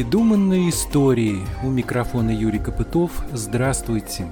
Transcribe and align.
Непридуманные 0.00 0.70
истории. 0.70 1.40
У 1.62 1.68
микрофона 1.68 2.30
Юрий 2.30 2.58
Копытов. 2.58 3.10
Здравствуйте. 3.34 4.24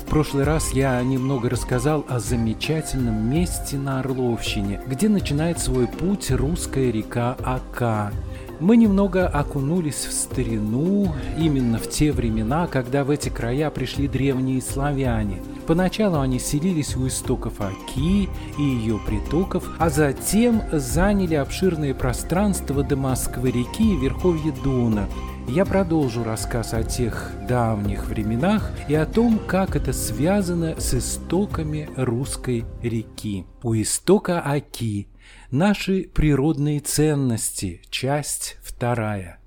В 0.00 0.06
прошлый 0.08 0.44
раз 0.44 0.72
я 0.72 1.02
немного 1.02 1.50
рассказал 1.50 2.06
о 2.08 2.18
замечательном 2.18 3.30
месте 3.30 3.76
на 3.76 4.00
Орловщине, 4.00 4.80
где 4.86 5.10
начинает 5.10 5.58
свой 5.58 5.86
путь 5.86 6.30
русская 6.30 6.90
река 6.90 7.36
Ака. 7.44 8.10
Мы 8.58 8.78
немного 8.78 9.28
окунулись 9.28 10.06
в 10.06 10.12
старину, 10.12 11.14
именно 11.36 11.76
в 11.76 11.90
те 11.90 12.10
времена, 12.10 12.66
когда 12.66 13.04
в 13.04 13.10
эти 13.10 13.28
края 13.28 13.68
пришли 13.68 14.08
древние 14.08 14.62
славяне. 14.62 15.42
Поначалу 15.66 16.20
они 16.20 16.38
селились 16.38 16.96
у 16.96 17.06
истоков 17.06 17.60
Оки 17.60 18.28
и 18.58 18.62
ее 18.62 19.00
притоков, 19.06 19.68
а 19.78 19.90
затем 19.90 20.62
заняли 20.72 21.34
обширные 21.34 21.94
пространства 21.94 22.82
до 22.82 22.96
Москвы-реки 22.96 23.94
и 23.94 23.96
верховья 23.96 24.52
Дона. 24.62 25.08
Я 25.48 25.64
продолжу 25.64 26.24
рассказ 26.24 26.74
о 26.74 26.82
тех 26.82 27.32
давних 27.48 28.06
временах 28.06 28.70
и 28.88 28.94
о 28.94 29.06
том, 29.06 29.38
как 29.38 29.76
это 29.76 29.92
связано 29.92 30.80
с 30.80 30.94
истоками 30.94 31.88
русской 31.96 32.64
реки. 32.82 33.46
У 33.62 33.74
истока 33.74 34.40
Оки 34.40 35.08
Наши 35.50 36.10
природные 36.12 36.80
ценности. 36.80 37.80
Часть 37.90 38.58
вторая. 38.62 39.38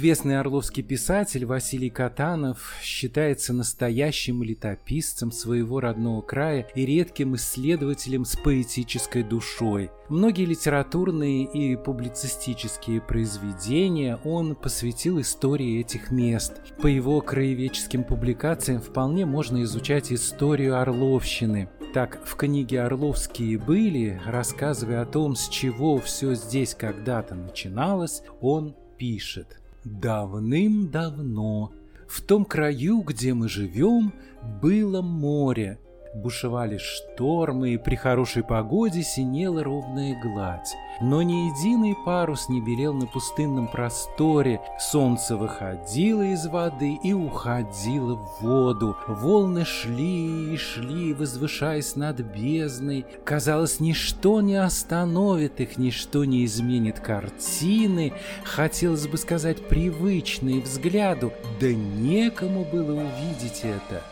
Известный 0.00 0.40
орловский 0.40 0.82
писатель 0.82 1.44
Василий 1.44 1.90
Катанов 1.90 2.74
считается 2.82 3.52
настоящим 3.52 4.42
летописцем 4.42 5.30
своего 5.30 5.78
родного 5.78 6.22
края 6.22 6.66
и 6.74 6.86
редким 6.86 7.34
исследователем 7.34 8.24
с 8.24 8.34
поэтической 8.34 9.22
душой. 9.22 9.90
Многие 10.08 10.46
литературные 10.46 11.44
и 11.44 11.76
публицистические 11.76 13.02
произведения 13.02 14.18
он 14.24 14.54
посвятил 14.54 15.20
истории 15.20 15.80
этих 15.80 16.10
мест. 16.10 16.62
По 16.80 16.86
его 16.86 17.20
краеведческим 17.20 18.04
публикациям 18.04 18.80
вполне 18.80 19.26
можно 19.26 19.62
изучать 19.64 20.14
историю 20.14 20.80
Орловщины. 20.80 21.68
Так, 21.92 22.24
в 22.24 22.36
книге 22.36 22.80
«Орловские 22.84 23.58
были», 23.58 24.18
рассказывая 24.24 25.02
о 25.02 25.06
том, 25.06 25.36
с 25.36 25.46
чего 25.50 25.98
все 25.98 26.32
здесь 26.32 26.74
когда-то 26.74 27.34
начиналось, 27.34 28.22
он 28.40 28.74
пишет. 28.96 29.59
Давным-давно. 29.84 31.72
В 32.06 32.20
том 32.22 32.44
краю, 32.44 33.02
где 33.02 33.34
мы 33.34 33.48
живем, 33.48 34.12
было 34.60 35.00
море, 35.00 35.78
Бушевали 36.14 36.76
штормы, 36.76 37.74
и 37.74 37.78
при 37.78 37.94
хорошей 37.94 38.42
погоде 38.42 39.02
синела 39.02 39.62
ровная 39.62 40.20
гладь. 40.20 40.74
Но 41.00 41.22
ни 41.22 41.48
единый 41.48 41.94
парус 42.04 42.48
не 42.48 42.60
белел 42.60 42.92
на 42.92 43.06
пустынном 43.06 43.68
просторе. 43.68 44.60
Солнце 44.78 45.36
выходило 45.36 46.22
из 46.22 46.46
воды 46.48 46.98
и 47.04 47.12
уходило 47.12 48.16
в 48.16 48.42
воду. 48.42 48.96
Волны 49.06 49.64
шли 49.64 50.54
и 50.54 50.56
шли, 50.56 51.14
возвышаясь 51.14 51.94
над 51.94 52.20
бездной. 52.20 53.06
Казалось, 53.24 53.78
ничто 53.78 54.40
не 54.40 54.56
остановит 54.56 55.60
их, 55.60 55.78
ничто 55.78 56.24
не 56.24 56.44
изменит 56.44 56.98
картины. 56.98 58.12
Хотелось 58.42 59.06
бы 59.06 59.16
сказать, 59.16 59.68
привычные 59.68 60.60
взгляду, 60.60 61.32
да 61.60 61.72
некому 61.72 62.64
было 62.64 62.94
увидеть 62.94 63.60
это. 63.62 64.02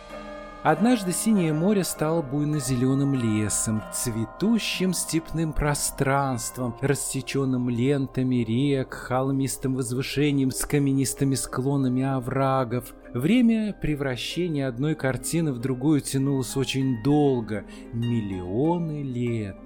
Однажды 0.65 1.13
синее 1.13 1.53
море 1.53 1.85
стало 1.85 2.21
буйно-зеленым 2.21 3.15
лесом, 3.15 3.81
цветущим 3.93 4.93
степным 4.93 5.53
пространством, 5.53 6.77
рассеченным 6.81 7.71
лентами 7.71 8.37
рек, 8.43 8.93
холмистым 8.93 9.77
возвышением 9.77 10.51
с 10.51 10.65
каменистыми 10.65 11.37
склонами 11.37 12.03
оврагов. 12.03 12.93
Время 13.15 13.73
превращения 13.73 14.67
одной 14.67 14.97
картины 14.97 15.53
в 15.53 15.61
другую 15.61 16.01
тянулось 16.01 16.57
очень 16.57 17.05
долго, 17.05 17.65
миллионы 17.93 19.05
лет. 19.05 19.57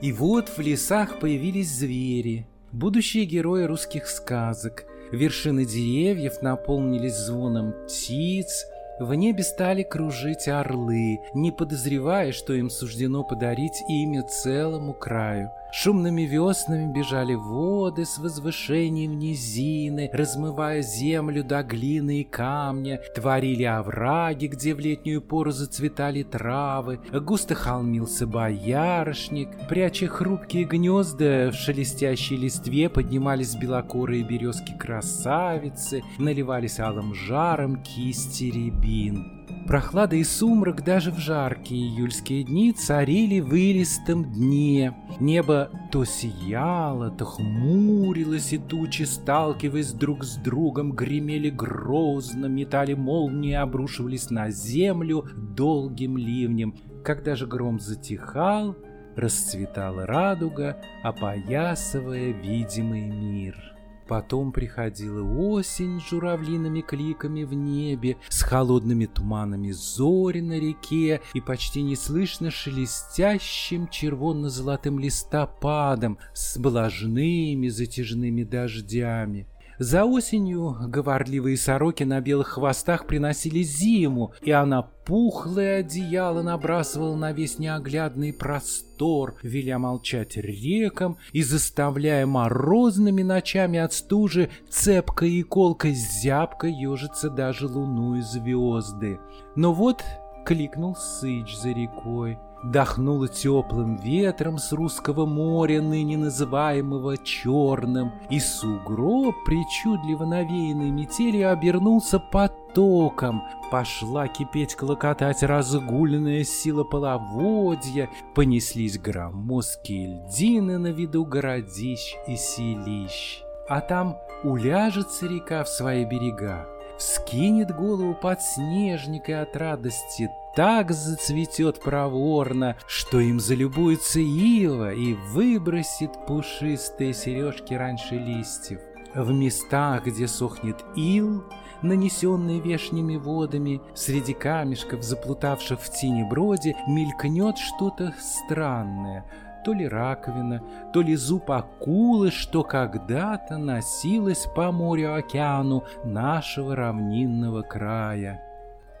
И 0.00 0.12
вот 0.12 0.48
в 0.48 0.58
лесах 0.58 1.20
появились 1.20 1.72
звери, 1.72 2.48
будущие 2.72 3.26
герои 3.26 3.62
русских 3.62 4.08
сказок. 4.08 4.86
Вершины 5.12 5.64
деревьев 5.64 6.42
наполнились 6.42 7.16
звоном 7.16 7.74
птиц, 7.86 8.66
в 9.04 9.14
небе 9.14 9.42
стали 9.42 9.82
кружить 9.82 10.48
орлы, 10.48 11.22
не 11.34 11.50
подозревая, 11.50 12.32
что 12.32 12.52
им 12.54 12.70
суждено 12.70 13.24
подарить 13.24 13.82
имя 13.88 14.22
целому 14.22 14.94
краю. 14.94 15.52
Шумными 15.72 16.22
веснами 16.22 16.92
бежали 16.92 17.32
воды 17.32 18.04
с 18.04 18.18
возвышением 18.18 19.18
низины, 19.18 20.10
размывая 20.12 20.82
землю 20.82 21.42
до 21.42 21.62
глины 21.62 22.20
и 22.20 22.24
камня, 22.24 23.00
творили 23.14 23.64
овраги, 23.64 24.48
где 24.48 24.74
в 24.74 24.80
летнюю 24.80 25.22
пору 25.22 25.50
зацветали 25.50 26.24
травы, 26.24 27.00
густо 27.10 27.54
холмился 27.54 28.26
боярышник, 28.26 29.48
пряча 29.66 30.08
хрупкие 30.08 30.64
гнезда 30.64 31.50
в 31.50 31.54
шелестящей 31.54 32.36
листве 32.36 32.90
поднимались 32.90 33.54
белокорые 33.54 34.24
березки 34.24 34.76
красавицы, 34.78 36.02
наливались 36.18 36.80
алым 36.80 37.14
жаром 37.14 37.82
кисти 37.82 38.44
рябин. 38.44 39.41
Прохлада 39.72 40.16
и 40.16 40.22
сумрак 40.22 40.84
даже 40.84 41.10
в 41.10 41.16
жаркие 41.16 41.88
июльские 41.88 42.44
дни 42.44 42.74
царили 42.74 43.40
в 43.40 43.54
илистом 43.54 44.30
дне. 44.30 44.94
Небо 45.18 45.70
то 45.90 46.04
сияло, 46.04 47.10
то 47.10 47.24
хмурилось, 47.24 48.52
и 48.52 48.58
тучи, 48.58 49.04
сталкиваясь 49.04 49.94
друг 49.94 50.24
с 50.24 50.36
другом, 50.36 50.92
гремели 50.92 51.48
грозно, 51.48 52.48
метали 52.48 52.92
молнии, 52.92 53.54
обрушивались 53.54 54.28
на 54.28 54.50
землю 54.50 55.24
долгим 55.34 56.18
ливнем. 56.18 56.74
Когда 57.02 57.34
же 57.34 57.46
гром 57.46 57.80
затихал, 57.80 58.76
расцветала 59.16 60.04
радуга, 60.04 60.82
опоясывая 61.02 62.32
видимый 62.32 63.08
мир. 63.08 63.71
Потом 64.12 64.52
приходила 64.52 65.22
осень 65.22 65.98
с 65.98 66.10
журавлиными 66.10 66.82
кликами 66.82 67.44
в 67.44 67.54
небе, 67.54 68.18
с 68.28 68.42
холодными 68.42 69.06
туманами 69.06 69.70
зори 69.70 70.40
на 70.40 70.60
реке 70.60 71.22
и 71.32 71.40
почти 71.40 71.80
неслышно 71.80 72.50
шелестящим 72.50 73.88
червонно-золотым 73.88 74.98
листопадом 74.98 76.18
с 76.34 76.58
блажными 76.58 77.68
затяжными 77.68 78.44
дождями. 78.44 79.46
За 79.78 80.04
осенью 80.04 80.76
говорливые 80.86 81.56
сороки 81.56 82.04
на 82.04 82.20
белых 82.20 82.48
хвостах 82.48 83.06
приносили 83.06 83.62
зиму, 83.62 84.32
и 84.42 84.50
она 84.50 84.82
пухлое 84.82 85.80
одеяло 85.80 86.42
набрасывала 86.42 87.16
на 87.16 87.32
весь 87.32 87.58
неоглядный 87.58 88.32
простор, 88.32 89.34
веля 89.42 89.78
молчать 89.78 90.36
рекам 90.36 91.18
и 91.32 91.42
заставляя 91.42 92.26
морозными 92.26 93.22
ночами 93.22 93.78
от 93.78 93.92
стужи 93.92 94.50
цепкой 94.70 95.32
и 95.32 95.42
колкой 95.42 95.94
зябко 95.94 96.66
ежиться 96.66 97.30
даже 97.30 97.66
луну 97.66 98.16
и 98.16 98.20
звезды. 98.20 99.18
Но 99.56 99.72
вот 99.72 100.02
кликнул 100.44 100.94
Сыч 100.96 101.56
за 101.56 101.70
рекой, 101.70 102.38
Дохнуло 102.62 103.26
теплым 103.26 103.96
ветром 103.96 104.58
с 104.58 104.72
русского 104.72 105.26
моря, 105.26 105.82
ныне 105.82 106.16
называемого 106.16 107.18
Черным, 107.18 108.12
и 108.30 108.38
сугроб, 108.38 109.34
причудливо 109.44 110.24
навеянный 110.24 110.90
метелью, 110.90 111.50
обернулся 111.50 112.20
потоком. 112.20 113.42
Пошла 113.72 114.28
кипеть, 114.28 114.76
клокотать 114.76 115.42
разгульная 115.42 116.44
сила 116.44 116.84
половодья, 116.84 118.08
понеслись 118.34 118.98
громоздкие 118.98 120.20
льдины 120.28 120.78
на 120.78 120.88
виду 120.88 121.24
городищ 121.24 122.14
и 122.28 122.36
селищ. 122.36 123.42
А 123.68 123.80
там 123.80 124.16
уляжется 124.44 125.26
река 125.26 125.64
в 125.64 125.68
свои 125.68 126.04
берега, 126.04 126.68
вскинет 126.96 127.74
голову 127.74 128.14
подснежника 128.14 129.42
от 129.42 129.56
радости, 129.56 130.30
так 130.54 130.90
зацветет 130.90 131.80
проворно, 131.80 132.76
что 132.86 133.20
им 133.20 133.40
залюбуется 133.40 134.20
ива 134.20 134.92
и 134.92 135.14
выбросит 135.14 136.26
пушистые 136.26 137.14
сережки 137.14 137.74
раньше 137.74 138.16
листьев. 138.16 138.80
В 139.14 139.30
местах, 139.30 140.06
где 140.06 140.26
сохнет 140.26 140.82
ил, 140.96 141.44
нанесенные 141.82 142.60
вешними 142.60 143.16
водами, 143.16 143.82
среди 143.94 144.32
камешков, 144.32 145.02
заплутавших 145.02 145.80
в 145.80 145.90
тени 145.90 146.22
броди, 146.22 146.74
мелькнет 146.86 147.58
что-то 147.58 148.14
странное, 148.18 149.26
то 149.64 149.74
ли 149.74 149.86
раковина, 149.86 150.62
то 150.92 151.02
ли 151.02 151.14
зуб 151.14 151.50
акулы, 151.50 152.30
что 152.30 152.64
когда-то 152.64 153.58
носилась 153.58 154.46
по 154.54 154.72
морю-океану 154.72 155.84
нашего 156.04 156.74
равнинного 156.74 157.62
края. 157.62 158.51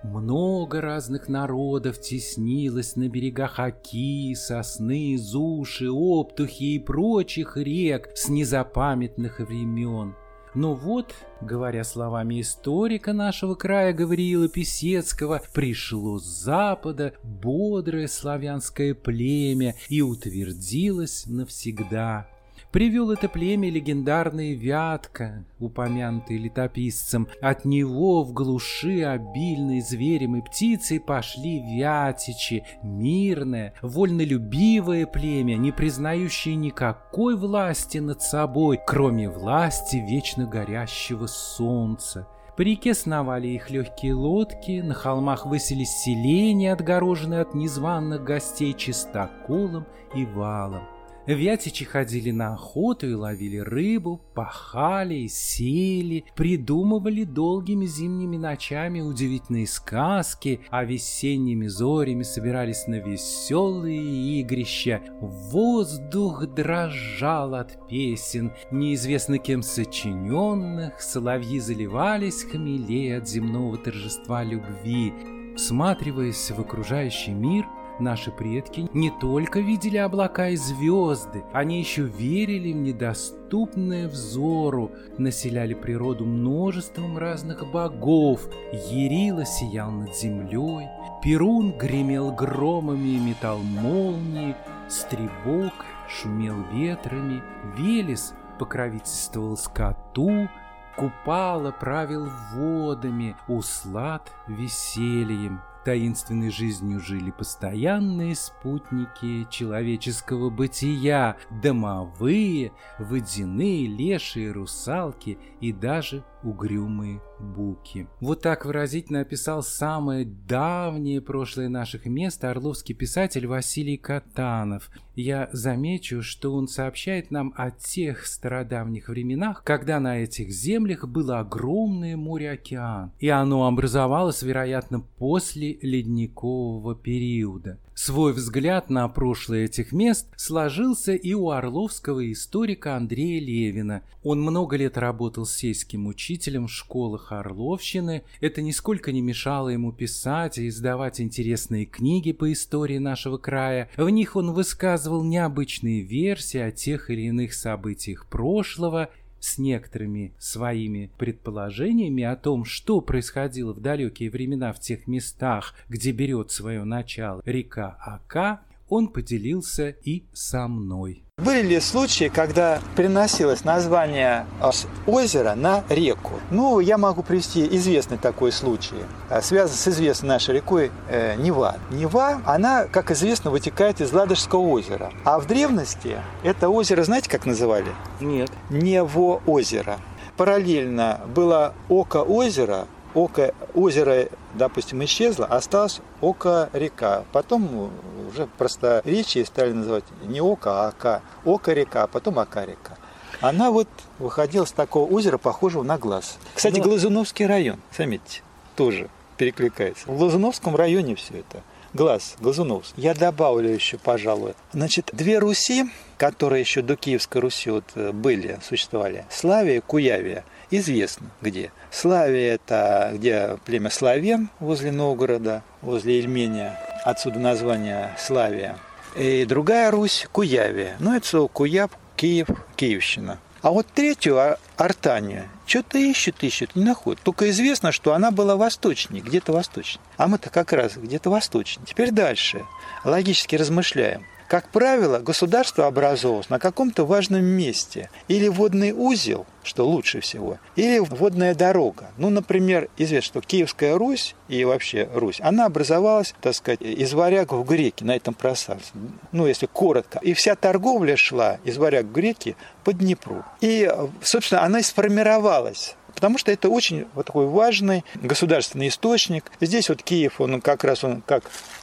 Много 0.02 0.80
разных 0.80 1.28
народов 1.28 2.00
теснилось 2.00 2.96
на 2.96 3.08
берегах 3.08 3.60
Оки, 3.60 4.34
Сосны, 4.34 5.16
Зуши, 5.16 5.88
Оптухи 5.90 6.74
и 6.74 6.78
прочих 6.80 7.56
рек 7.56 8.10
с 8.14 8.28
незапамятных 8.28 9.38
времен. 9.38 10.16
Но 10.54 10.74
вот, 10.74 11.14
говоря 11.40 11.84
словами 11.84 12.40
историка 12.40 13.12
нашего 13.12 13.54
края 13.54 13.92
Гавриила 13.92 14.48
Писецкого, 14.48 15.40
пришло 15.54 16.18
с 16.18 16.24
запада 16.24 17.14
бодрое 17.22 18.08
славянское 18.08 18.94
племя 18.94 19.76
и 19.88 20.02
утвердилось 20.02 21.26
навсегда. 21.26 22.28
Привел 22.72 23.10
это 23.10 23.28
племя 23.28 23.68
легендарный 23.68 24.54
Вятка, 24.54 25.44
упомянутый 25.60 26.38
летописцем. 26.38 27.28
От 27.42 27.66
него 27.66 28.24
в 28.24 28.32
глуши 28.32 29.02
обильной 29.02 29.82
зверем 29.82 30.36
и 30.36 30.40
птицей 30.40 30.98
пошли 30.98 31.60
вятичи, 31.60 32.64
мирное, 32.82 33.74
вольнолюбивое 33.82 35.04
племя, 35.04 35.56
не 35.56 35.70
признающее 35.70 36.54
никакой 36.54 37.36
власти 37.36 37.98
над 37.98 38.22
собой, 38.22 38.80
кроме 38.86 39.28
власти 39.28 39.96
вечно 39.96 40.46
горящего 40.46 41.26
солнца. 41.26 42.26
По 42.56 42.62
реке 42.62 42.94
сновали 42.94 43.48
их 43.48 43.68
легкие 43.68 44.14
лодки, 44.14 44.80
на 44.80 44.94
холмах 44.94 45.44
выселись 45.44 45.90
селения, 45.90 46.72
отгороженные 46.72 47.42
от 47.42 47.52
незваных 47.52 48.24
гостей 48.24 48.72
чистоколом 48.72 49.84
и 50.14 50.24
валом. 50.24 50.84
Вятичи 51.26 51.84
ходили 51.84 52.32
на 52.32 52.54
охоту 52.54 53.08
и 53.08 53.14
ловили 53.14 53.58
рыбу, 53.58 54.20
пахали 54.34 55.28
сеяли, 55.28 56.24
придумывали 56.34 57.22
долгими 57.22 57.86
зимними 57.86 58.36
ночами 58.36 59.00
удивительные 59.00 59.68
сказки, 59.68 60.60
а 60.70 60.84
весенними 60.84 61.68
зорями 61.68 62.24
собирались 62.24 62.88
на 62.88 62.96
веселые 62.96 64.40
игрища. 64.40 65.00
Воздух 65.20 66.46
дрожал 66.48 67.54
от 67.54 67.88
песен, 67.88 68.52
неизвестно 68.72 69.38
кем 69.38 69.62
сочиненных, 69.62 71.00
соловьи 71.00 71.60
заливались 71.60 72.42
хмелей 72.42 73.16
от 73.16 73.28
земного 73.28 73.78
торжества 73.78 74.42
любви. 74.42 75.12
Всматриваясь 75.56 76.50
в 76.50 76.58
окружающий 76.60 77.32
мир– 77.32 77.64
Наши 78.02 78.32
предки 78.32 78.88
не 78.94 79.10
только 79.10 79.60
видели 79.60 79.96
облака 79.96 80.48
и 80.48 80.56
звезды, 80.56 81.44
они 81.52 81.78
еще 81.78 82.02
верили 82.02 82.72
в 82.72 82.76
недоступное 82.76 84.08
взору, 84.08 84.90
населяли 85.18 85.74
природу 85.74 86.24
множеством 86.24 87.16
разных 87.16 87.64
богов, 87.70 88.48
Ерила 88.90 89.44
сиял 89.44 89.92
над 89.92 90.16
землей, 90.16 90.88
Перун 91.22 91.78
гремел 91.78 92.32
громами 92.32 93.10
и 93.10 93.20
метал 93.20 93.58
молнии, 93.58 94.56
Стребок 94.88 95.72
шумел 96.08 96.56
ветрами, 96.72 97.40
Велес 97.76 98.34
покровительствовал 98.58 99.56
скоту, 99.56 100.48
Купала 100.96 101.70
правил 101.70 102.28
водами, 102.52 103.36
Услад 103.46 104.28
весельем, 104.48 105.60
таинственной 105.84 106.50
жизнью 106.50 107.00
жили 107.00 107.30
постоянные 107.30 108.34
спутники 108.34 109.46
человеческого 109.50 110.50
бытия, 110.50 111.36
домовые, 111.62 112.72
водяные, 112.98 113.86
лешие, 113.86 114.52
русалки 114.52 115.38
и 115.60 115.72
даже 115.72 116.24
угрюмые 116.42 117.20
буки. 117.38 118.08
Вот 118.20 118.42
так 118.42 118.64
выразительно 118.64 119.20
описал 119.20 119.62
самое 119.62 120.24
давнее 120.24 121.20
прошлое 121.20 121.68
наших 121.68 122.06
мест 122.06 122.44
орловский 122.44 122.94
писатель 122.94 123.46
Василий 123.46 123.96
Катанов. 123.96 124.90
Я 125.14 125.50
замечу, 125.52 126.22
что 126.22 126.54
он 126.54 126.68
сообщает 126.68 127.30
нам 127.30 127.52
о 127.56 127.70
тех 127.70 128.26
стародавних 128.26 129.08
временах, 129.08 129.62
когда 129.62 130.00
на 130.00 130.18
этих 130.18 130.50
землях 130.50 131.06
было 131.06 131.40
огромное 131.40 132.16
море-океан, 132.16 133.12
и 133.18 133.28
оно 133.28 133.66
образовалось, 133.66 134.42
вероятно, 134.42 135.00
после 135.00 135.78
ледникового 135.82 136.94
периода. 136.94 137.78
Свой 137.94 138.32
взгляд 138.32 138.88
на 138.88 139.06
прошлое 139.08 139.66
этих 139.66 139.92
мест 139.92 140.26
сложился 140.36 141.12
и 141.12 141.34
у 141.34 141.50
орловского 141.50 142.32
историка 142.32 142.96
Андрея 142.96 143.38
Левина. 143.38 144.02
Он 144.22 144.40
много 144.40 144.76
лет 144.76 144.96
работал 144.96 145.44
сельским 145.44 146.06
учителем 146.06 146.68
в 146.68 146.72
школах 146.72 147.32
Орловщины. 147.32 148.22
Это 148.40 148.62
нисколько 148.62 149.12
не 149.12 149.20
мешало 149.20 149.68
ему 149.68 149.92
писать 149.92 150.56
и 150.56 150.68
издавать 150.68 151.20
интересные 151.20 151.84
книги 151.84 152.32
по 152.32 152.50
истории 152.50 152.98
нашего 152.98 153.36
края. 153.36 153.90
В 153.98 154.08
них 154.08 154.36
он 154.36 154.52
высказывал 154.52 155.22
необычные 155.22 156.00
версии 156.00 156.60
о 156.60 156.70
тех 156.70 157.10
или 157.10 157.22
иных 157.22 157.52
событиях 157.52 158.26
прошлого 158.26 159.10
с 159.42 159.58
некоторыми 159.58 160.32
своими 160.38 161.10
предположениями 161.18 162.22
о 162.22 162.36
том, 162.36 162.64
что 162.64 163.00
происходило 163.00 163.72
в 163.72 163.80
далекие 163.80 164.30
времена 164.30 164.72
в 164.72 164.78
тех 164.78 165.08
местах, 165.08 165.74
где 165.88 166.12
берет 166.12 166.52
свое 166.52 166.84
начало 166.84 167.42
река 167.44 167.98
Ака, 168.00 168.62
он 168.92 169.08
поделился 169.08 169.88
и 169.88 170.26
со 170.34 170.68
мной. 170.68 171.24
Были 171.38 171.62
ли 171.62 171.80
случаи, 171.80 172.28
когда 172.32 172.78
переносилось 172.94 173.64
название 173.64 174.44
с 174.60 174.86
озера 175.06 175.54
на 175.54 175.82
реку? 175.88 176.32
Ну, 176.50 176.78
я 176.78 176.98
могу 176.98 177.22
привести 177.22 177.66
известный 177.78 178.18
такой 178.18 178.52
случай, 178.52 179.02
а, 179.30 179.40
связан 179.40 179.74
с 179.74 179.88
известной 179.88 180.28
нашей 180.28 180.56
рекой 180.56 180.92
э, 181.08 181.36
Нева. 181.36 181.76
Нева, 181.90 182.42
она, 182.44 182.84
как 182.84 183.10
известно, 183.10 183.50
вытекает 183.50 184.02
из 184.02 184.12
Ладожского 184.12 184.60
озера. 184.60 185.10
А 185.24 185.40
в 185.40 185.46
древности 185.46 186.18
это 186.44 186.68
озеро, 186.68 187.02
знаете, 187.02 187.30
как 187.30 187.46
называли? 187.46 187.92
Нет. 188.20 188.50
Нево 188.68 189.40
озеро. 189.46 189.96
Параллельно 190.36 191.20
было 191.34 191.74
Око 191.88 192.18
озера, 192.18 192.86
Око 193.14 193.54
озеро, 193.74 194.28
допустим, 194.54 195.04
исчезло, 195.04 195.46
осталось 195.46 196.00
Око 196.20 196.70
река. 196.72 197.24
Потом 197.32 197.90
уже 198.28 198.46
просто 198.58 199.02
речи 199.04 199.44
стали 199.44 199.72
называть 199.72 200.04
не 200.24 200.40
Око, 200.40 200.84
а 200.84 200.88
Ака. 200.88 201.22
Око 201.44 201.72
река, 201.72 202.04
а 202.04 202.06
потом 202.06 202.38
Ака 202.38 202.64
река. 202.64 202.96
Она 203.40 203.70
вот 203.70 203.88
выходила 204.18 204.64
с 204.64 204.72
такого 204.72 205.10
озера, 205.12 205.36
похожего 205.36 205.82
на 205.82 205.98
глаз. 205.98 206.38
Кстати, 206.54 206.78
Но... 206.78 206.84
Глазуновский 206.84 207.46
район, 207.46 207.80
заметьте, 207.96 208.42
тоже 208.76 209.08
перекликается. 209.36 210.08
В 210.08 210.16
Глазуновском 210.16 210.76
районе 210.76 211.16
все 211.16 211.38
это. 211.40 211.62
Глаз, 211.92 212.36
Глазуновский. 212.40 213.02
Я 213.02 213.14
добавлю 213.14 213.68
еще, 213.68 213.98
пожалуй. 213.98 214.54
Значит, 214.72 215.10
две 215.12 215.38
Руси, 215.38 215.90
которые 216.16 216.60
еще 216.60 216.80
до 216.80 216.96
Киевской 216.96 217.38
Руси 217.38 217.70
вот 217.70 217.84
э, 217.96 218.12
были, 218.12 218.58
существовали. 218.66 219.26
Славия, 219.28 219.82
Куявия 219.82 220.44
известно 220.78 221.28
где. 221.40 221.72
Славия– 221.90 222.54
это 222.54 223.12
где 223.14 223.58
племя 223.64 223.90
Славен 223.90 224.48
возле 224.60 224.92
Новгорода, 224.92 225.62
возле 225.80 226.18
Ильмения, 226.18 226.78
отсюда 227.04 227.38
название 227.38 228.16
Славия. 228.18 228.78
И 229.16 229.44
другая 229.44 229.90
Русь– 229.90 230.26
Куявия. 230.32 230.96
Ну, 230.98 231.14
это 231.14 231.46
Куяб, 231.46 231.92
Киев, 232.16 232.48
Киевщина. 232.76 233.38
А 233.60 233.70
вот 233.70 233.86
третью 233.86 234.38
а, 234.38 234.58
Артанию 234.76 235.48
что-то 235.66 235.96
ищут, 235.96 236.42
ищут, 236.42 236.74
не 236.74 236.84
находят. 236.84 237.22
Только 237.22 237.48
известно, 237.50 237.92
что 237.92 238.12
она 238.12 238.30
была 238.30 238.56
восточнее, 238.56 239.22
где-то 239.22 239.52
восточнее. 239.52 240.02
А 240.16 240.26
мы-то 240.26 240.50
как 240.50 240.72
раз 240.72 240.96
где-то 240.96 241.30
восточнее. 241.30 241.86
Теперь 241.86 242.10
дальше. 242.10 242.64
Логически 243.04 243.54
размышляем. 243.54 244.26
Как 244.52 244.68
правило, 244.68 245.18
государство 245.18 245.86
образовалось 245.86 246.50
на 246.50 246.58
каком-то 246.58 247.06
важном 247.06 247.42
месте. 247.42 248.10
Или 248.28 248.48
водный 248.48 248.92
узел, 248.92 249.46
что 249.62 249.88
лучше 249.88 250.20
всего, 250.20 250.58
или 250.76 250.98
водная 250.98 251.54
дорога. 251.54 252.10
Ну, 252.18 252.28
например, 252.28 252.90
известно, 252.98 253.40
что 253.40 253.40
Киевская 253.40 253.96
Русь 253.96 254.34
и 254.48 254.62
вообще 254.64 255.08
Русь, 255.14 255.40
она 255.40 255.64
образовалась, 255.64 256.34
так 256.42 256.54
сказать, 256.54 256.82
из 256.82 257.14
варягов 257.14 257.60
в 257.60 257.66
греки 257.66 258.04
на 258.04 258.14
этом 258.14 258.34
пространстве. 258.34 259.00
Ну, 259.32 259.46
если 259.46 259.64
коротко. 259.64 260.18
И 260.18 260.34
вся 260.34 260.54
торговля 260.54 261.16
шла 261.16 261.56
из 261.64 261.78
варяг 261.78 262.04
в 262.04 262.12
греки 262.12 262.54
по 262.84 262.92
Днепру. 262.92 263.46
И, 263.62 263.90
собственно, 264.20 264.64
она 264.64 264.80
и 264.80 264.82
сформировалась 264.82 265.96
потому 266.14 266.38
что 266.38 266.52
это 266.52 266.68
очень 266.68 267.06
вот 267.14 267.26
такой 267.26 267.46
важный 267.46 268.04
государственный 268.14 268.88
источник. 268.88 269.50
Здесь 269.60 269.88
вот 269.88 270.02
Киев, 270.02 270.40
он 270.40 270.60
как 270.60 270.84
раз 270.84 271.02
он 271.02 271.22
как 271.22 271.42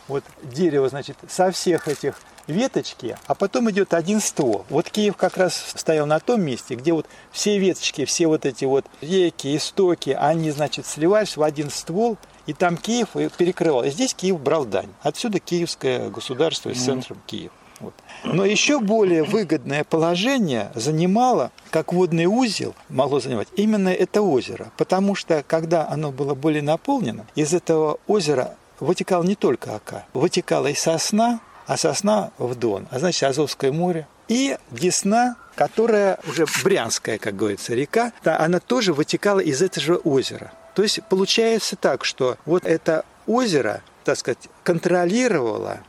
вот 0.09 0.23
дерево, 0.43 0.89
значит, 0.89 1.17
со 1.27 1.51
всех 1.51 1.87
этих 1.87 2.15
веточки, 2.47 3.15
а 3.27 3.35
потом 3.35 3.69
идет 3.69 3.93
один 3.93 4.19
ствол. 4.19 4.65
Вот 4.69 4.89
Киев 4.89 5.15
как 5.15 5.37
раз 5.37 5.55
стоял 5.75 6.05
на 6.05 6.19
том 6.19 6.41
месте, 6.41 6.75
где 6.75 6.93
вот 6.93 7.05
все 7.31 7.57
веточки, 7.59 8.05
все 8.05 8.27
вот 8.27 8.45
эти 8.45 8.65
вот 8.65 8.85
реки, 9.01 9.55
истоки, 9.55 10.17
они, 10.19 10.51
значит, 10.51 10.85
сливались 10.85 11.37
в 11.37 11.43
один 11.43 11.69
ствол, 11.69 12.17
и 12.47 12.53
там 12.53 12.77
Киев 12.77 13.09
перекрывал. 13.37 13.83
И 13.83 13.91
здесь 13.91 14.13
Киев 14.13 14.39
брал 14.39 14.65
дань. 14.65 14.89
Отсюда 15.01 15.39
киевское 15.39 16.09
государство 16.09 16.73
с 16.73 16.83
центром 16.83 17.21
Киев. 17.27 17.51
Вот. 17.79 17.93
Но 18.25 18.43
еще 18.43 18.79
более 18.79 19.23
выгодное 19.23 19.85
положение 19.85 20.71
занимало, 20.75 21.51
как 21.69 21.93
водный 21.93 22.25
узел 22.25 22.75
могло 22.89 23.21
занимать, 23.21 23.47
именно 23.55 23.87
это 23.89 24.21
озеро. 24.21 24.71
Потому 24.75 25.15
что, 25.15 25.43
когда 25.47 25.87
оно 25.87 26.11
было 26.11 26.33
более 26.33 26.61
наполнено, 26.61 27.25
из 27.35 27.53
этого 27.53 27.99
озера 28.07 28.57
вытекал 28.79 29.23
не 29.23 29.35
только 29.35 29.75
Ака, 29.75 30.05
вытекала 30.13 30.67
и 30.67 30.75
сосна, 30.75 31.39
а 31.67 31.77
сосна 31.77 32.31
в 32.37 32.55
Дон, 32.55 32.87
а 32.91 32.99
значит 32.99 33.23
Азовское 33.23 33.71
море, 33.71 34.07
и 34.27 34.57
Десна, 34.71 35.35
которая 35.55 36.19
уже 36.27 36.45
Брянская, 36.63 37.17
как 37.17 37.35
говорится, 37.35 37.73
река, 37.73 38.13
да, 38.23 38.39
она 38.39 38.59
тоже 38.59 38.93
вытекала 38.93 39.39
из 39.39 39.61
этого 39.61 39.83
же 39.83 39.95
озера. 39.97 40.53
То 40.75 40.83
есть 40.83 41.01
получается 41.09 41.75
так, 41.75 42.05
что 42.05 42.37
вот 42.45 42.65
это 42.65 43.03
озеро, 43.27 43.81
так 44.03 44.17
сказать, 44.17 44.47
контролировало 44.63 45.79